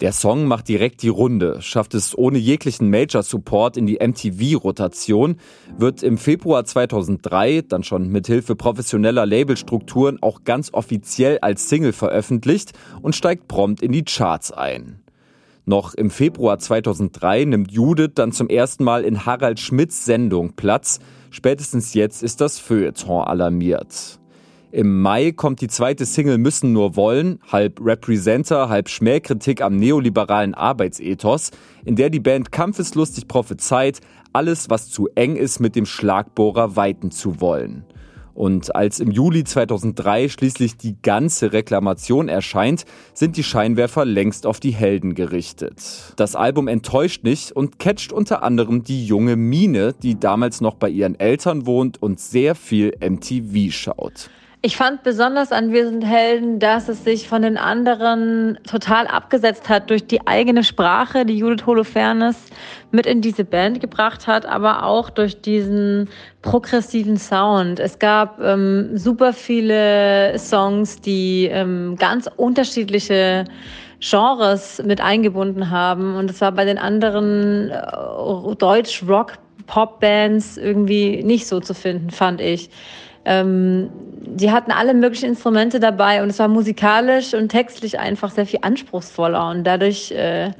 [0.00, 5.36] Der Song macht direkt die Runde, schafft es ohne jeglichen Major-Support in die MTV-Rotation,
[5.76, 11.92] wird im Februar 2003 dann schon mit Hilfe professioneller Labelstrukturen auch ganz offiziell als Single
[11.92, 12.72] veröffentlicht
[13.02, 15.01] und steigt prompt in die Charts ein.
[15.64, 20.98] Noch im Februar 2003 nimmt Judith dann zum ersten Mal in Harald Schmidts Sendung Platz.
[21.30, 24.18] Spätestens jetzt ist das Feuilleton alarmiert.
[24.72, 30.54] Im Mai kommt die zweite Single Müssen nur wollen, halb Representer, halb Schmähkritik am neoliberalen
[30.54, 31.50] Arbeitsethos,
[31.84, 34.00] in der die Band kampfeslustig prophezeit,
[34.32, 37.84] alles, was zu eng ist, mit dem Schlagbohrer weiten zu wollen.
[38.34, 44.60] Und als im Juli 2003 schließlich die ganze Reklamation erscheint, sind die Scheinwerfer längst auf
[44.60, 45.74] die Helden gerichtet.
[46.16, 50.88] Das Album enttäuscht nicht und catcht unter anderem die junge Mine, die damals noch bei
[50.88, 54.30] ihren Eltern wohnt und sehr viel MTV schaut.
[54.64, 59.68] Ich fand besonders an Wir sind Helden, dass es sich von den anderen total abgesetzt
[59.68, 62.36] hat durch die eigene Sprache, die Judith Holofernes
[62.92, 66.08] mit in diese Band gebracht hat, aber auch durch diesen
[66.42, 67.80] progressiven Sound.
[67.80, 73.46] Es gab ähm, super viele Songs, die ähm, ganz unterschiedliche
[73.98, 76.14] Genres mit eingebunden haben.
[76.14, 82.70] Und es war bei den anderen äh, Deutsch-Rock-Pop-Bands irgendwie nicht so zu finden, fand ich.
[83.24, 83.90] Ähm,
[84.24, 88.60] die hatten alle möglichen Instrumente dabei und es war musikalisch und textlich einfach sehr viel
[88.62, 90.50] anspruchsvoller und dadurch äh,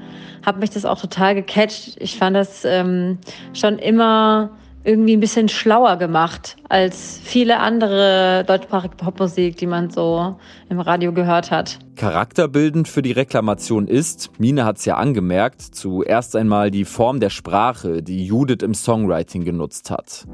[0.44, 1.96] hat mich das auch total gecatcht.
[2.00, 3.18] Ich fand das ähm,
[3.52, 4.50] schon immer
[4.84, 10.36] irgendwie ein bisschen schlauer gemacht als viele andere deutschsprachige Popmusik, die man so
[10.68, 11.78] im Radio gehört hat.
[11.96, 17.30] Charakterbildend für die Reklamation ist, Mine hat es ja angemerkt, zuerst einmal die Form der
[17.30, 20.26] Sprache, die Judith im Songwriting genutzt hat.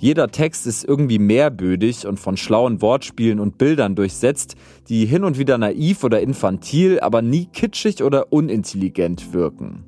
[0.00, 4.54] Jeder Text ist irgendwie mehrbödig und von schlauen Wortspielen und Bildern durchsetzt,
[4.88, 9.84] die hin und wieder naiv oder infantil, aber nie kitschig oder unintelligent wirken.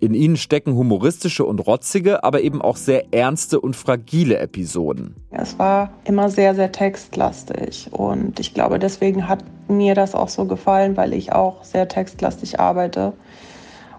[0.00, 5.16] In ihnen stecken humoristische und rotzige, aber eben auch sehr ernste und fragile Episoden.
[5.30, 10.44] Es war immer sehr, sehr textlastig und ich glaube, deswegen hat mir das auch so
[10.44, 13.14] gefallen, weil ich auch sehr textlastig arbeite.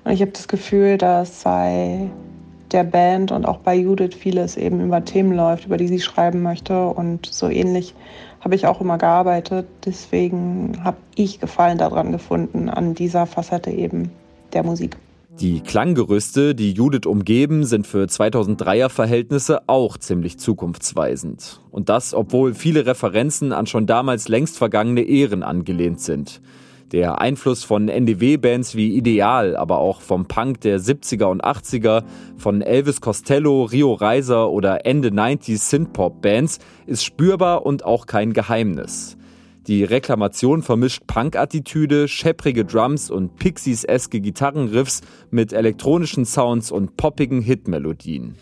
[0.04, 2.12] Und ich habe das Gefühl, dass bei
[2.72, 6.42] der Band und auch bei Judith vieles eben über Themen läuft, über die sie schreiben
[6.42, 6.88] möchte.
[6.88, 7.96] Und so ähnlich
[8.42, 9.68] habe ich auch immer gearbeitet.
[9.86, 14.12] Deswegen habe ich Gefallen daran gefunden, an dieser Facette eben
[14.54, 14.98] der Musik.
[15.40, 21.62] Die Klanggerüste, die Judith umgeben, sind für 2003er Verhältnisse auch ziemlich zukunftsweisend.
[21.72, 26.42] Und das, obwohl viele Referenzen an schon damals längst vergangene Ehren angelehnt sind.
[26.92, 32.04] Der Einfluss von NDW-Bands wie Ideal, aber auch vom Punk der 70er und 80er,
[32.36, 39.18] von Elvis Costello, Rio Reiser oder Ende 90s Synthpop-Bands ist spürbar und auch kein Geheimnis.
[39.68, 48.34] Die Reklamation vermischt Punk-Attitüde, schepprige Drums und Pixies-eske Gitarrenriffs mit elektronischen Sounds und poppigen Hitmelodien.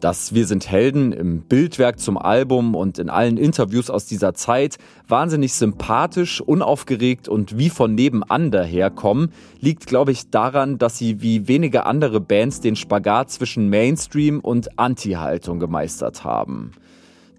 [0.00, 4.76] Dass Wir sind Helden im Bildwerk zum Album und in allen Interviews aus dieser Zeit
[5.08, 11.48] wahnsinnig sympathisch, unaufgeregt und wie von nebenan daherkommen, liegt, glaube ich, daran, dass sie wie
[11.48, 16.70] wenige andere Bands den Spagat zwischen Mainstream und Anti-Haltung gemeistert haben.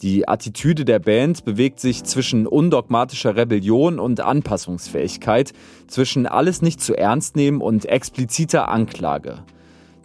[0.01, 5.53] Die Attitüde der Band bewegt sich zwischen undogmatischer Rebellion und Anpassungsfähigkeit,
[5.87, 9.43] zwischen alles nicht zu ernst nehmen und expliziter Anklage.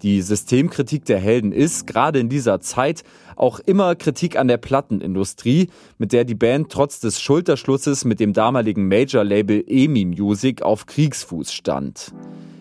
[0.05, 3.05] Die Systemkritik der Helden ist, gerade in dieser Zeit,
[3.37, 8.35] auch immer Kritik an der Plattenindustrie, mit der die Band trotz des Schulterschlusses mit dem
[8.35, 12.13] damaligen Major-Label EMI Music auf Kriegsfuß stand.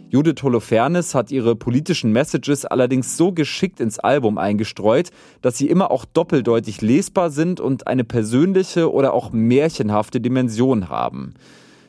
[0.09, 5.09] Judith Holofernes hat ihre politischen Messages allerdings so geschickt ins Album eingestreut,
[5.41, 11.33] dass sie immer auch doppeldeutig lesbar sind und eine persönliche oder auch märchenhafte Dimension haben.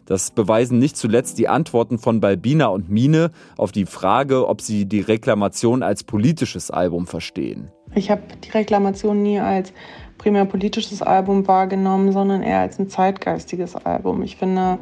[0.07, 4.85] Das beweisen nicht zuletzt die Antworten von Balbina und Mine auf die Frage, ob sie
[4.85, 7.71] die Reklamation als politisches Album verstehen.
[7.95, 9.73] Ich habe die Reklamation nie als
[10.19, 14.23] primär politisches Album wahrgenommen, sondern eher als ein zeitgeistiges Album.
[14.23, 14.79] Ich finde,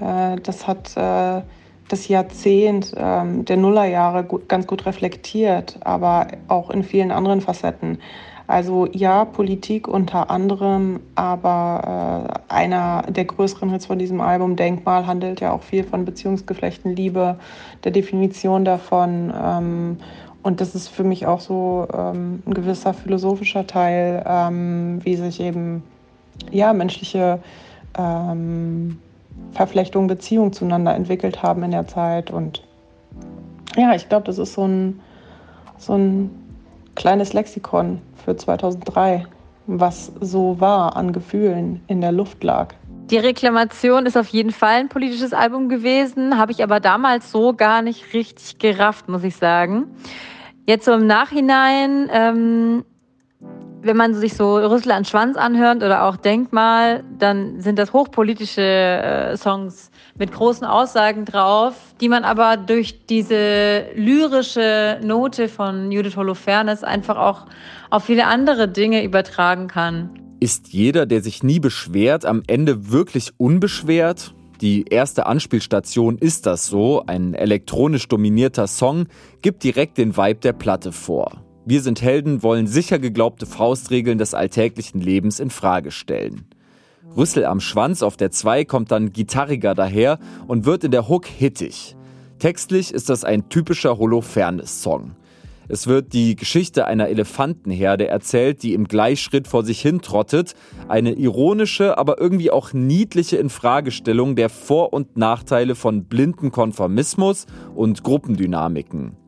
[0.00, 1.42] äh, das hat äh,
[1.88, 7.98] das Jahrzehnt äh, der Nullerjahre ganz gut reflektiert, aber auch in vielen anderen Facetten.
[8.52, 15.06] Also ja, Politik unter anderem, aber äh, einer der größeren Hits von diesem Album, Denkmal,
[15.06, 17.38] handelt ja auch viel von Beziehungsgeflechten, Liebe,
[17.82, 19.32] der Definition davon.
[19.34, 19.96] Ähm,
[20.42, 25.40] und das ist für mich auch so ähm, ein gewisser philosophischer Teil, ähm, wie sich
[25.40, 25.82] eben
[26.50, 27.38] ja, menschliche
[27.96, 28.98] ähm,
[29.52, 32.30] Verflechtungen, Beziehungen zueinander entwickelt haben in der Zeit.
[32.30, 32.62] Und
[33.78, 35.00] ja, ich glaube, das ist so ein,
[35.78, 36.41] so ein
[36.94, 39.26] kleines Lexikon für 2003,
[39.66, 42.74] was so war an Gefühlen in der Luft lag.
[43.10, 47.52] Die Reklamation ist auf jeden Fall ein politisches Album gewesen, habe ich aber damals so
[47.52, 49.94] gar nicht richtig gerafft, muss ich sagen.
[50.66, 52.84] Jetzt so im Nachhinein, ähm,
[53.82, 58.62] wenn man sich so Rüssel an Schwanz anhört oder auch Denkmal, dann sind das hochpolitische
[58.62, 66.16] äh, Songs mit großen Aussagen drauf, die man aber durch diese lyrische Note von Judith
[66.16, 67.46] Holofernes einfach auch
[67.90, 70.10] auf viele andere Dinge übertragen kann.
[70.38, 74.34] Ist jeder, der sich nie beschwert, am Ende wirklich unbeschwert?
[74.60, 77.02] Die erste Anspielstation ist das so.
[77.06, 79.06] Ein elektronisch dominierter Song
[79.40, 81.42] gibt direkt den Vibe der Platte vor.
[81.64, 86.46] Wir sind Helden wollen sicher geglaubte Faustregeln des alltäglichen Lebens in Frage stellen.
[87.16, 91.26] Rüssel am Schwanz auf der 2 kommt dann gitarriger daher und wird in der Hook
[91.26, 91.94] hittig.
[92.40, 95.12] Textlich ist das ein typischer Holofernes-Song.
[95.68, 100.54] Es wird die Geschichte einer Elefantenherde erzählt, die im Gleichschritt vor sich hin trottet.
[100.88, 107.46] Eine ironische, aber irgendwie auch niedliche Infragestellung der Vor- und Nachteile von blinden Konformismus
[107.76, 109.21] und Gruppendynamiken.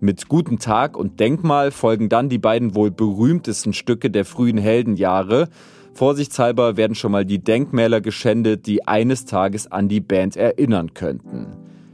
[0.00, 5.48] Mit Guten Tag und Denkmal folgen dann die beiden wohl berühmtesten Stücke der frühen Heldenjahre.
[5.94, 11.46] Vorsichtshalber werden schon mal die Denkmäler geschändet, die eines Tages an die Band erinnern könnten.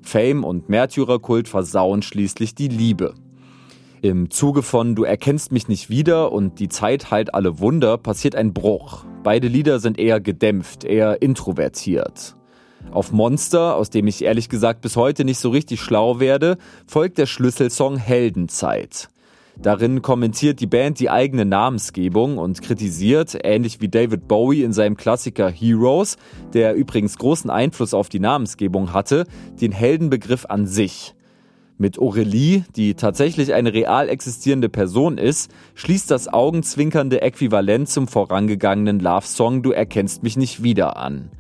[0.02, 3.14] Fame und Märtyrerkult versauen schließlich die Liebe.
[4.02, 8.34] Im Zuge von Du erkennst mich nicht wieder und Die Zeit heilt alle Wunder passiert
[8.34, 9.04] ein Bruch.
[9.22, 12.34] Beide Lieder sind eher gedämpft, eher introvertiert.
[12.90, 17.18] Auf Monster, aus dem ich ehrlich gesagt bis heute nicht so richtig schlau werde, folgt
[17.18, 19.08] der Schlüsselsong Heldenzeit.
[19.62, 24.96] Darin kommentiert die Band die eigene Namensgebung und kritisiert, ähnlich wie David Bowie in seinem
[24.96, 26.16] Klassiker Heroes,
[26.54, 29.26] der übrigens großen Einfluss auf die Namensgebung hatte,
[29.60, 31.14] den Heldenbegriff an sich.
[31.76, 38.98] Mit Aurelie, die tatsächlich eine real existierende Person ist, schließt das augenzwinkernde Äquivalent zum vorangegangenen
[38.98, 41.30] Love-Song Du erkennst mich nicht wieder an.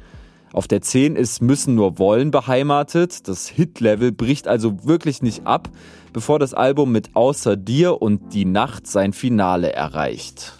[0.52, 3.28] Auf der 10 ist Müssen nur wollen beheimatet.
[3.28, 5.68] Das Hit-Level bricht also wirklich nicht ab,
[6.12, 10.54] bevor das Album mit Außer dir und Die Nacht sein Finale erreicht.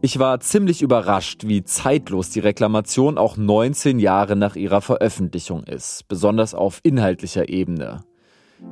[0.00, 6.06] Ich war ziemlich überrascht, wie zeitlos die Reklamation auch 19 Jahre nach ihrer Veröffentlichung ist,
[6.08, 8.04] besonders auf inhaltlicher Ebene.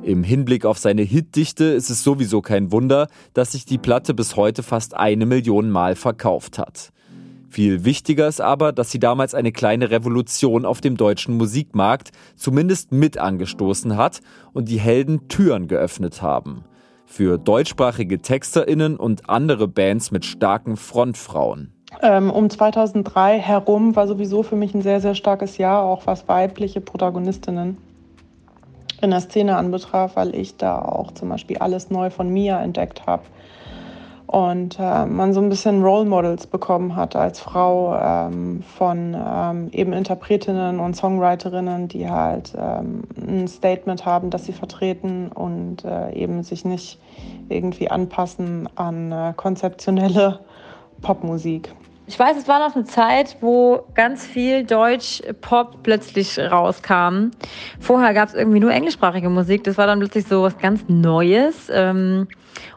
[0.03, 4.35] Im Hinblick auf seine Hitdichte ist es sowieso kein Wunder, dass sich die Platte bis
[4.35, 6.91] heute fast eine Million Mal verkauft hat.
[7.49, 12.91] Viel wichtiger ist aber, dass sie damals eine kleine Revolution auf dem deutschen Musikmarkt zumindest
[12.91, 14.19] mit angestoßen hat
[14.53, 16.65] und die Helden Türen geöffnet haben.
[17.05, 21.71] Für deutschsprachige TexterInnen und andere Bands mit starken Frontfrauen.
[22.01, 26.27] Ähm, um 2003 herum war sowieso für mich ein sehr, sehr starkes Jahr, auch was
[26.27, 27.77] weibliche Protagonistinnen
[29.01, 33.05] in der Szene anbetraf, weil ich da auch zum Beispiel alles neu von Mia entdeckt
[33.05, 33.23] habe
[34.27, 39.69] und äh, man so ein bisschen Role Models bekommen hat als Frau ähm, von ähm,
[39.71, 46.11] eben Interpretinnen und Songwriterinnen, die halt ähm, ein Statement haben, das sie vertreten und äh,
[46.11, 46.99] eben sich nicht
[47.47, 50.41] irgendwie anpassen an äh, konzeptionelle
[51.01, 51.73] Popmusik.
[52.09, 57.31] Ich weiß, es war noch eine Zeit, wo ganz viel Deutsch-Pop plötzlich rauskam.
[57.81, 59.65] Vorher gab es irgendwie nur englischsprachige Musik.
[59.65, 61.69] Das war dann plötzlich so was ganz Neues.
[61.69, 62.29] Ähm,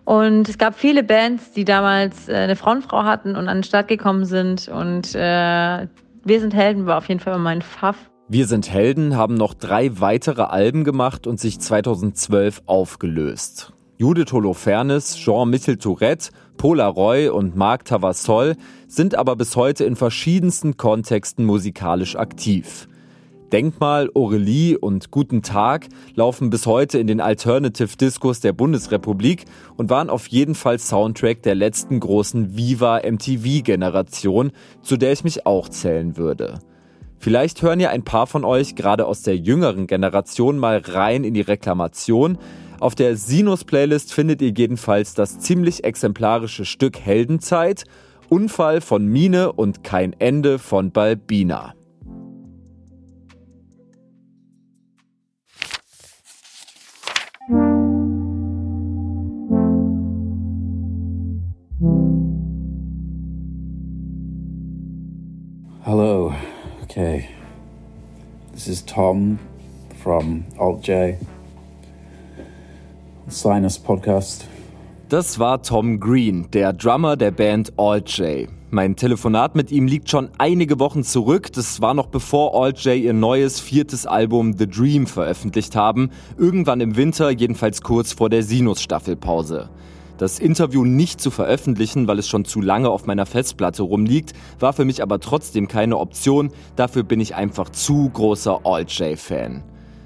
[0.04, 3.86] und es gab viele Bands, die damals äh, eine Frauenfrau hatten und an den Start
[3.86, 4.66] gekommen sind.
[4.66, 5.86] Und äh,
[6.24, 7.96] Wir sind Helden war auf jeden Fall mein Pfaff.
[8.28, 13.72] Wir sind Helden haben noch drei weitere Alben gemacht und sich 2012 aufgelöst.
[13.96, 18.54] Judith Holofernes, Jean-Michel Tourette, Polaroy und Marc Tavassol
[18.86, 22.86] sind aber bis heute in verschiedensten Kontexten musikalisch aktiv.
[23.50, 29.46] Denkmal, Aurelie und Guten Tag laufen bis heute in den Alternative Discos der Bundesrepublik
[29.78, 34.52] und waren auf jeden Fall Soundtrack der letzten großen Viva MTV Generation,
[34.82, 36.58] zu der ich mich auch zählen würde.
[37.16, 41.32] Vielleicht hören ja ein paar von euch gerade aus der jüngeren Generation mal rein in
[41.32, 42.36] die Reklamation,
[42.80, 47.84] auf der Sinus-Playlist findet ihr jedenfalls das ziemlich exemplarische Stück Heldenzeit,
[48.30, 51.74] Unfall von Mine und kein Ende von Balbina.
[65.82, 66.32] Hello.
[66.82, 67.28] Okay.
[68.52, 69.38] This is Tom
[70.02, 70.82] from Alt
[73.30, 73.36] J.
[73.36, 74.44] Sinus Podcast.
[75.08, 78.48] Das war Tom Green, der Drummer der Band All J.
[78.70, 81.52] Mein Telefonat mit ihm liegt schon einige Wochen zurück.
[81.52, 86.10] Das war noch bevor All J ihr neues viertes Album The Dream veröffentlicht haben.
[86.38, 89.70] Irgendwann im Winter, jedenfalls kurz vor der Sinus-Staffelpause.
[90.18, 94.72] Das Interview nicht zu veröffentlichen, weil es schon zu lange auf meiner Festplatte rumliegt, war
[94.72, 96.50] für mich aber trotzdem keine Option.
[96.74, 99.62] Dafür bin ich einfach zu großer Alt-J-Fan.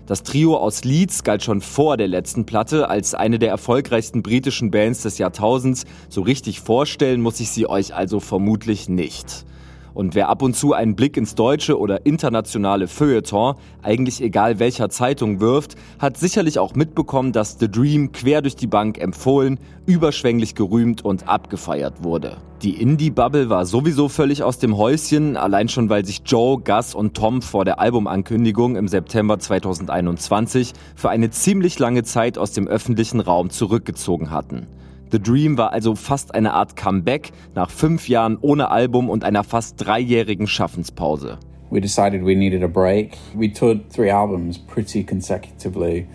[0.06, 4.70] Das Trio aus Leeds galt schon vor der letzten Platte als eine der erfolgreichsten britischen
[4.70, 5.86] Bands des Jahrtausends.
[6.10, 9.46] So richtig vorstellen muss ich sie euch also vermutlich nicht.
[9.94, 14.90] Und wer ab und zu einen Blick ins deutsche oder internationale Feuilleton, eigentlich egal welcher
[14.90, 20.56] Zeitung wirft, hat sicherlich auch mitbekommen, dass The Dream quer durch die Bank empfohlen, überschwänglich
[20.56, 22.38] gerühmt und abgefeiert wurde.
[22.62, 27.14] Die Indie-Bubble war sowieso völlig aus dem Häuschen, allein schon weil sich Joe, Gus und
[27.14, 33.20] Tom vor der Albumankündigung im September 2021 für eine ziemlich lange Zeit aus dem öffentlichen
[33.20, 34.66] Raum zurückgezogen hatten.
[35.14, 39.44] The Dream war also fast eine Art Comeback nach fünf Jahren ohne Album und einer
[39.44, 41.38] fast dreijährigen Schaffenspause.
[41.70, 43.16] We decided we needed a break.
[43.32, 46.08] We toured three albums pretty consecutively,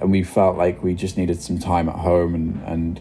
[0.00, 3.00] and we felt like we just needed some time at home and, and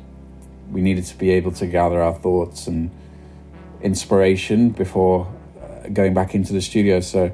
[0.72, 2.92] we needed to be able to gather our thoughts and
[3.82, 5.26] inspiration before
[5.60, 7.00] uh, going back into the studio.
[7.00, 7.32] So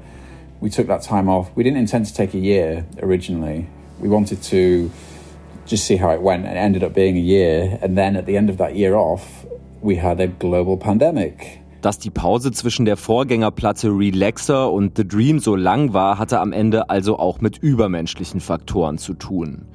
[0.62, 1.50] we took that time off.
[1.54, 3.68] We didn't intend to take a year originally.
[4.00, 4.90] We wanted to
[5.66, 6.46] just see how it went.
[6.46, 7.78] And it ended up being a year.
[7.82, 9.46] And then at the end of that year off,
[9.82, 11.62] we had a global pandemic.
[11.82, 16.52] Dass die Pause zwischen der Vorgängerplatte Relaxer und The Dream so lang war, hatte am
[16.52, 19.68] Ende also auch mit übermenschlichen Faktoren zu tun.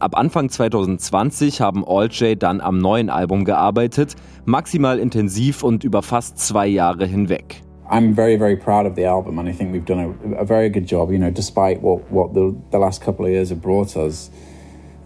[0.00, 6.02] Ab Anfang 2020 haben All J dann am neuen Album gearbeitet, maximal intensiv und über
[6.02, 7.62] fast zwei Jahre hinweg.
[7.90, 10.70] I'm very, very proud of the album, and I think we've done a, a very
[10.70, 11.10] good job.
[11.10, 14.30] You know, despite what what the, the last couple of years have brought us,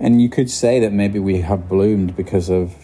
[0.03, 2.75] and you could say that maybe we have bloomed because of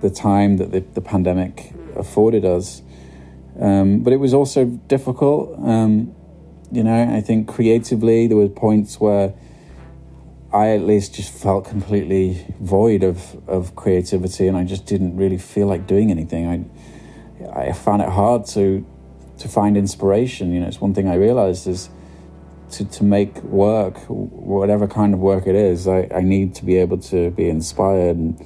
[0.00, 2.82] the time that the, the pandemic afforded us.
[3.60, 5.58] Um, but it was also difficult.
[5.58, 6.14] Um,
[6.70, 9.34] you know, I think creatively there were points where
[10.52, 15.36] I at least just felt completely void of, of creativity and I just didn't really
[15.36, 16.70] feel like doing anything.
[17.52, 18.86] I, I found it hard to,
[19.38, 20.52] to find inspiration.
[20.52, 21.90] You know, it's one thing I realized is
[22.70, 26.76] to, to make work, whatever kind of work it is, I, I need to be
[26.76, 28.16] able to be inspired.
[28.16, 28.38] And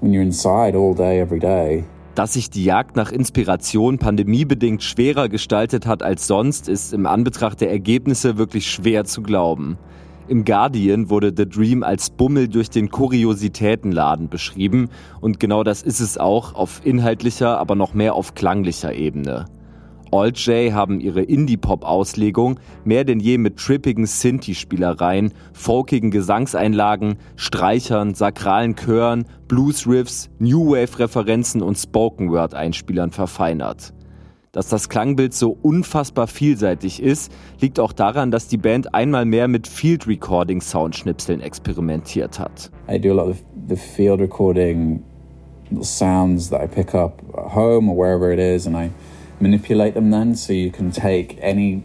[0.00, 1.84] when you're inside all day, every day,
[2.16, 7.60] Dass sich die Jagd nach Inspiration pandemiebedingt schwerer gestaltet hat als sonst, ist im Anbetracht
[7.60, 9.78] der Ergebnisse wirklich schwer zu glauben.
[10.26, 14.88] Im Guardian wurde The Dream als Bummel durch den Kuriositätenladen beschrieben
[15.20, 19.46] und genau das ist es auch auf inhaltlicher, aber noch mehr auf klanglicher Ebene.
[20.12, 28.74] All J haben ihre Indie-Pop-Auslegung mehr denn je mit trippigen Sinti-Spielereien, folkigen Gesangseinlagen, Streichern, sakralen
[28.74, 33.94] Chören, Blues-Riffs, New Wave-Referenzen und Spoken-Word-Einspielern verfeinert.
[34.52, 37.30] Dass das Klangbild so unfassbar vielseitig ist,
[37.60, 42.72] liegt auch daran, dass die Band einmal mehr mit Field Recording Soundschnipseln experimentiert hat.
[42.88, 45.04] I do a lot of the field recording
[45.82, 48.90] sounds that I pick up at home or wherever it is and I
[49.40, 51.82] manipulate them then so you can take any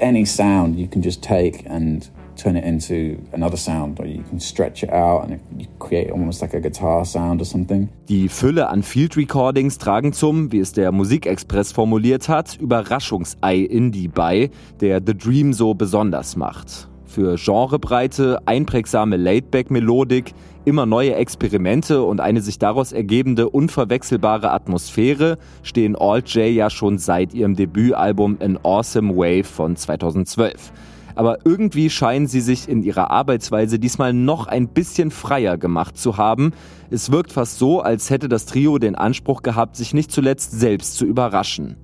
[0.00, 2.08] any sound you can just take and
[2.38, 6.40] turn it into another sound or you can stretch it out and you create almost
[6.40, 7.88] like a guitar sound or something.
[8.08, 14.08] Die Fülle an Field Recordings tragen zum, wie es der Musikexpress formuliert hat, Überraschungsei Indie
[14.08, 16.88] bei, der The Dream so besonders macht.
[17.04, 20.34] Für genrebreite, einprägsame Laidback-Melodik,
[20.68, 26.98] immer neue Experimente und eine sich daraus ergebende unverwechselbare Atmosphäre stehen All J ja schon
[26.98, 30.72] seit ihrem Debütalbum An Awesome Wave von 2012.
[31.14, 36.18] Aber irgendwie scheinen sie sich in ihrer Arbeitsweise diesmal noch ein bisschen freier gemacht zu
[36.18, 36.52] haben.
[36.90, 40.96] Es wirkt fast so, als hätte das Trio den Anspruch gehabt, sich nicht zuletzt selbst
[40.96, 41.76] zu überraschen.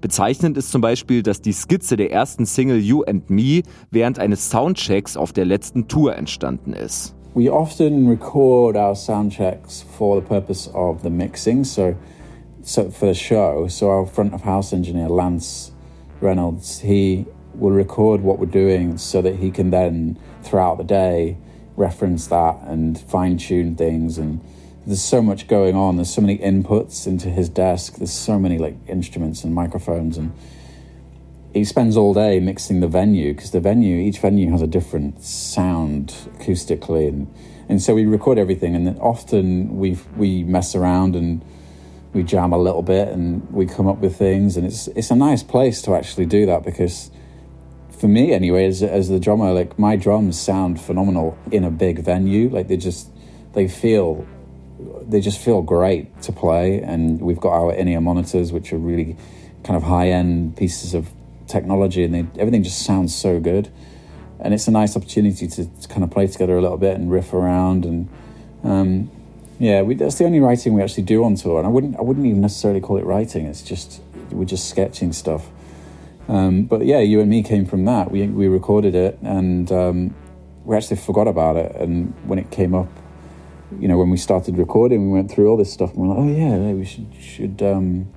[0.00, 3.62] Bezeichnend ist zum Beispiel, dass die Skizze der ersten Single You and Me
[3.92, 7.14] während eines Soundchecks auf der letzten Tour entstanden ist.
[7.34, 11.96] We often record our soundchecks for the purpose of the mixing, so,
[12.62, 13.66] so for the show.
[13.66, 15.72] So our front of house engineer Lance
[16.20, 21.36] Reynolds, he will record what we're doing so that he can then throughout the day
[21.76, 24.16] reference that and fine tune things.
[24.16, 24.40] And
[24.86, 25.96] there's so much going on.
[25.96, 27.96] There's so many inputs into his desk.
[27.96, 30.32] There's so many like instruments and microphones and
[31.54, 35.22] he spends all day mixing the venue because the venue each venue has a different
[35.22, 36.08] sound
[36.38, 37.32] acoustically and
[37.68, 41.42] and so we record everything and often we we mess around and
[42.12, 45.16] we jam a little bit and we come up with things and it's it's a
[45.16, 47.10] nice place to actually do that because
[47.90, 52.00] for me anyway as, as the drummer like my drums sound phenomenal in a big
[52.00, 53.08] venue like they just
[53.52, 54.26] they feel
[55.06, 59.16] they just feel great to play and we've got our in-ear monitors which are really
[59.62, 61.10] kind of high-end pieces of
[61.54, 63.70] technology and they, everything just sounds so good
[64.40, 67.10] and it's a nice opportunity to, to, kind of play together a little bit and
[67.10, 68.08] riff around and
[68.64, 69.10] um,
[69.58, 72.02] Yeah, we, that's the only writing we actually do on tour, and I wouldn't I
[72.02, 73.46] wouldn't even necessarily call it writing.
[73.46, 75.48] It's just we're just sketching stuff.
[76.26, 78.10] Um, but yeah, you and me came from that.
[78.10, 80.14] We we recorded it, and um,
[80.64, 81.76] we actually forgot about it.
[81.76, 82.88] And when it came up,
[83.78, 86.18] you know, when we started recording, we went through all this stuff, and we're like,
[86.18, 88.12] oh yeah, we should should um,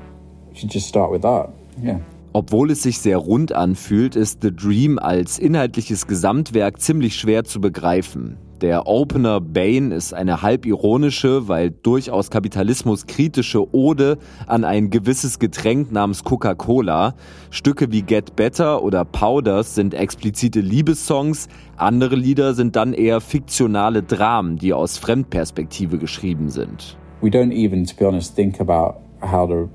[0.54, 1.50] should just start with that.
[1.80, 2.00] Yeah.
[2.38, 7.60] Obwohl es sich sehr rund anfühlt, ist The Dream als inhaltliches Gesamtwerk ziemlich schwer zu
[7.60, 8.38] begreifen.
[8.62, 15.92] Der Opener Bane ist eine halb ironische, weil durchaus kapitalismuskritische Ode an ein gewisses Getränk
[15.92, 17.16] namens Coca-Cola.
[17.50, 24.04] Stücke wie Get Better oder Powders sind explizite Liebessongs, andere Lieder sind dann eher fiktionale
[24.04, 27.00] Dramen, die aus Fremdperspektive geschrieben sind.
[27.20, 29.68] We don't even, to be honest, think about how the,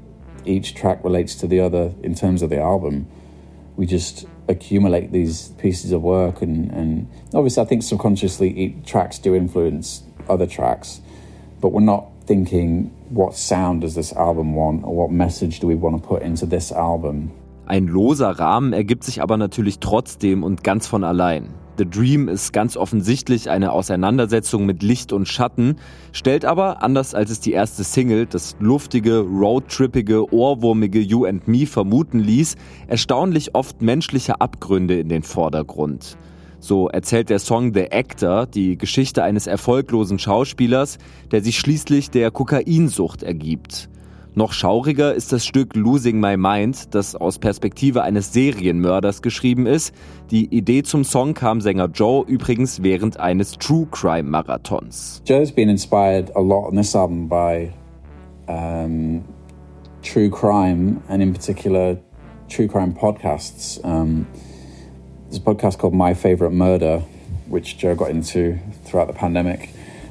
[0.44, 3.06] each track relates to the other in terms of the album.
[3.76, 9.34] We just accumulate these pieces of work and, and obviously I think subconsciously tracks do
[9.34, 11.00] influence other tracks,
[11.60, 15.74] but we're not thinking what sound does this album want or what message do we
[15.74, 17.30] want to put into this album.
[17.66, 21.54] Ein loser Rahmen ergibt sich aber natürlich trotzdem und ganz von allein.
[21.78, 25.76] The Dream ist ganz offensichtlich eine Auseinandersetzung mit Licht und Schatten,
[26.12, 31.66] stellt aber, anders als es die erste Single, das luftige, roadtrippige, ohrwurmige You and Me
[31.66, 32.56] vermuten ließ,
[32.88, 36.18] erstaunlich oft menschliche Abgründe in den Vordergrund.
[36.60, 40.98] So erzählt der Song The Actor die Geschichte eines erfolglosen Schauspielers,
[41.30, 43.88] der sich schließlich der Kokainsucht ergibt.
[44.34, 49.94] Noch schauriger ist das Stück Losing My Mind, das aus Perspektive eines Serienmörders geschrieben ist.
[50.30, 55.22] Die Idee zum Song kam Sänger Joe übrigens während eines True Crime Marathons.
[55.26, 57.74] Joe's been inspired a lot on this album by
[58.48, 59.22] um,
[60.02, 61.98] true crime and in particular
[62.48, 63.84] true crime podcasts.
[63.84, 64.26] Um,
[65.28, 67.02] there's a podcast called My Favorite Murder,
[67.48, 69.68] which Joe got into throughout the pandemic.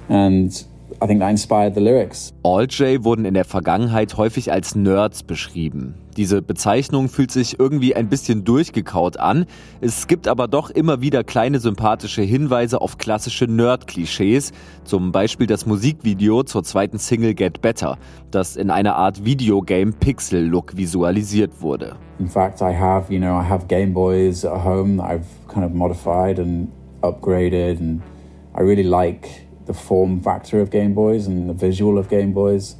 [0.10, 0.64] And
[1.03, 2.32] I think that inspired the lyrics.
[2.44, 5.95] All J wurden in der Vergangenheit häufig als Nerds beschrieben.
[6.15, 9.48] Diese Bezeichnung fühlt sich irgendwie ein bisschen durchgekaut an.
[9.80, 14.52] Es gibt aber doch immer wieder kleine sympathische Hinweise auf klassische Nerd-Klischees.
[14.84, 17.98] Zum Beispiel das Musikvideo zur zweiten Single Get Better,
[18.30, 21.95] das in einer Art Videogame-Pixel-Look visualisiert wurde.
[22.19, 25.65] In fact, I have, you know, I have Game Boys at home that I've kind
[25.65, 26.68] of modified and
[27.02, 28.03] upgraded and
[28.56, 32.76] I really like the form factor of Game Boys and the visual of Game Boys.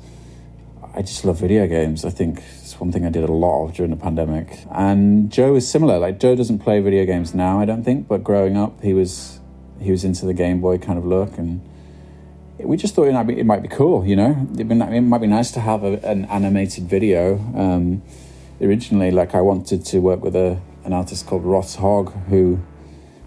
[0.93, 2.03] I just love video games.
[2.03, 4.59] I think it's one thing I did a lot of during the pandemic.
[4.69, 5.99] And Joe is similar.
[5.99, 9.39] Like Joe doesn't play video games now, I don't think, but growing up, he was
[9.80, 11.61] he was into the Game Boy kind of look, and
[12.59, 14.05] we just thought it might be, it might be cool.
[14.05, 17.38] You know, it, might be nice to have a, an animated video.
[17.55, 18.03] Um,
[18.59, 22.59] originally, like I wanted to work with a an artist called Ross Hogg, who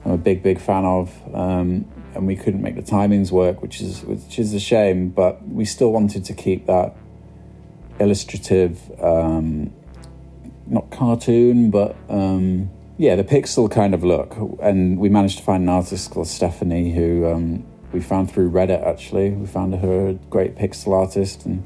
[0.04, 1.34] I'm a big big fan of.
[1.34, 5.08] Um, and we couldn't make the timings work, which is which is a shame.
[5.08, 6.94] But we still wanted to keep that
[7.98, 9.72] illustrative, um,
[10.66, 14.36] not cartoon, but um, yeah, the pixel kind of look.
[14.60, 18.84] And we managed to find an artist called Stephanie who um, we found through Reddit.
[18.84, 21.64] Actually, we found her a great pixel artist, and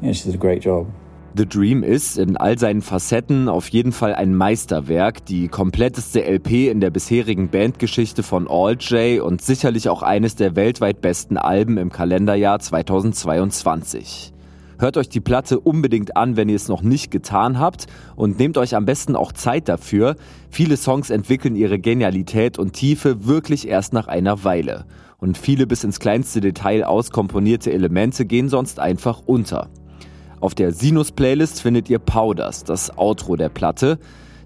[0.00, 0.92] yeah, she did a great job.
[1.34, 6.70] The Dream ist in all seinen Facetten auf jeden Fall ein Meisterwerk, die kompletteste LP
[6.70, 11.78] in der bisherigen Bandgeschichte von All J und sicherlich auch eines der weltweit besten Alben
[11.78, 14.34] im Kalenderjahr 2022.
[14.78, 18.58] Hört euch die Platte unbedingt an, wenn ihr es noch nicht getan habt und nehmt
[18.58, 20.16] euch am besten auch Zeit dafür.
[20.50, 24.84] Viele Songs entwickeln ihre Genialität und Tiefe wirklich erst nach einer Weile.
[25.16, 29.70] Und viele bis ins kleinste Detail auskomponierte Elemente gehen sonst einfach unter.
[30.42, 34.00] Auf der Sinus-Playlist findet ihr Powders, das Outro der Platte.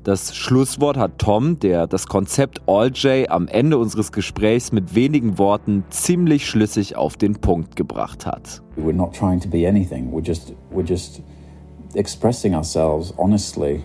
[0.04, 5.38] Das Schlusswort hat Tom, der das Konzept All J am Ende unseres Gesprächs mit wenigen
[5.38, 8.60] Worten ziemlich schlüssig auf den Punkt gebracht hat.
[8.76, 10.12] We're not trying to be anything.
[10.12, 11.22] We're just we're just
[11.94, 13.82] expressing ourselves honestly.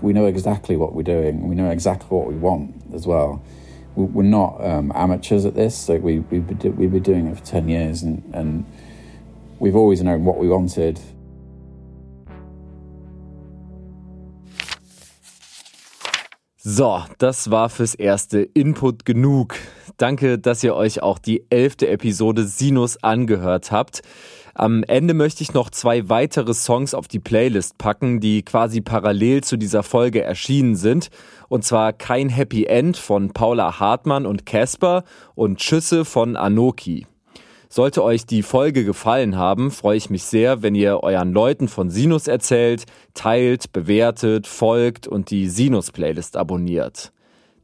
[0.00, 1.46] We know exactly what we're doing.
[1.46, 3.42] We know exactly what we want as well.
[3.96, 5.90] We're not um, amateurs at this.
[5.90, 8.64] Like we we've been, we've been doing it for ten years, and and
[9.60, 10.98] we've always known what we wanted.
[16.66, 19.56] So, das war fürs erste Input genug.
[19.98, 24.00] Danke, dass ihr euch auch die elfte Episode Sinus angehört habt.
[24.54, 29.44] Am Ende möchte ich noch zwei weitere Songs auf die Playlist packen, die quasi parallel
[29.44, 31.10] zu dieser Folge erschienen sind.
[31.50, 35.04] Und zwar Kein Happy End von Paula Hartmann und Casper
[35.34, 37.06] und Schüsse von Anoki.
[37.74, 41.90] Sollte euch die Folge gefallen haben, freue ich mich sehr, wenn ihr euren Leuten von
[41.90, 42.84] Sinus erzählt,
[43.14, 47.10] teilt, bewertet, folgt und die Sinus-Playlist abonniert.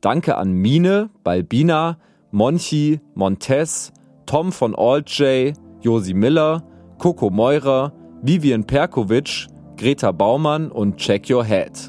[0.01, 1.97] Danke an Mine, Balbina,
[2.33, 3.93] Monchi, Montes,
[4.27, 6.65] Tom von AltJ, Josi Miller,
[6.99, 9.47] Coco Meurer, Vivian Perkovic,
[9.77, 11.89] Greta Baumann und Check Your Head.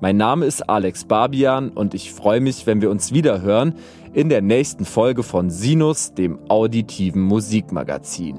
[0.00, 3.74] Mein Name ist Alex Barbian und ich freue mich, wenn wir uns wieder hören
[4.12, 8.38] in der nächsten Folge von Sinus, dem auditiven Musikmagazin.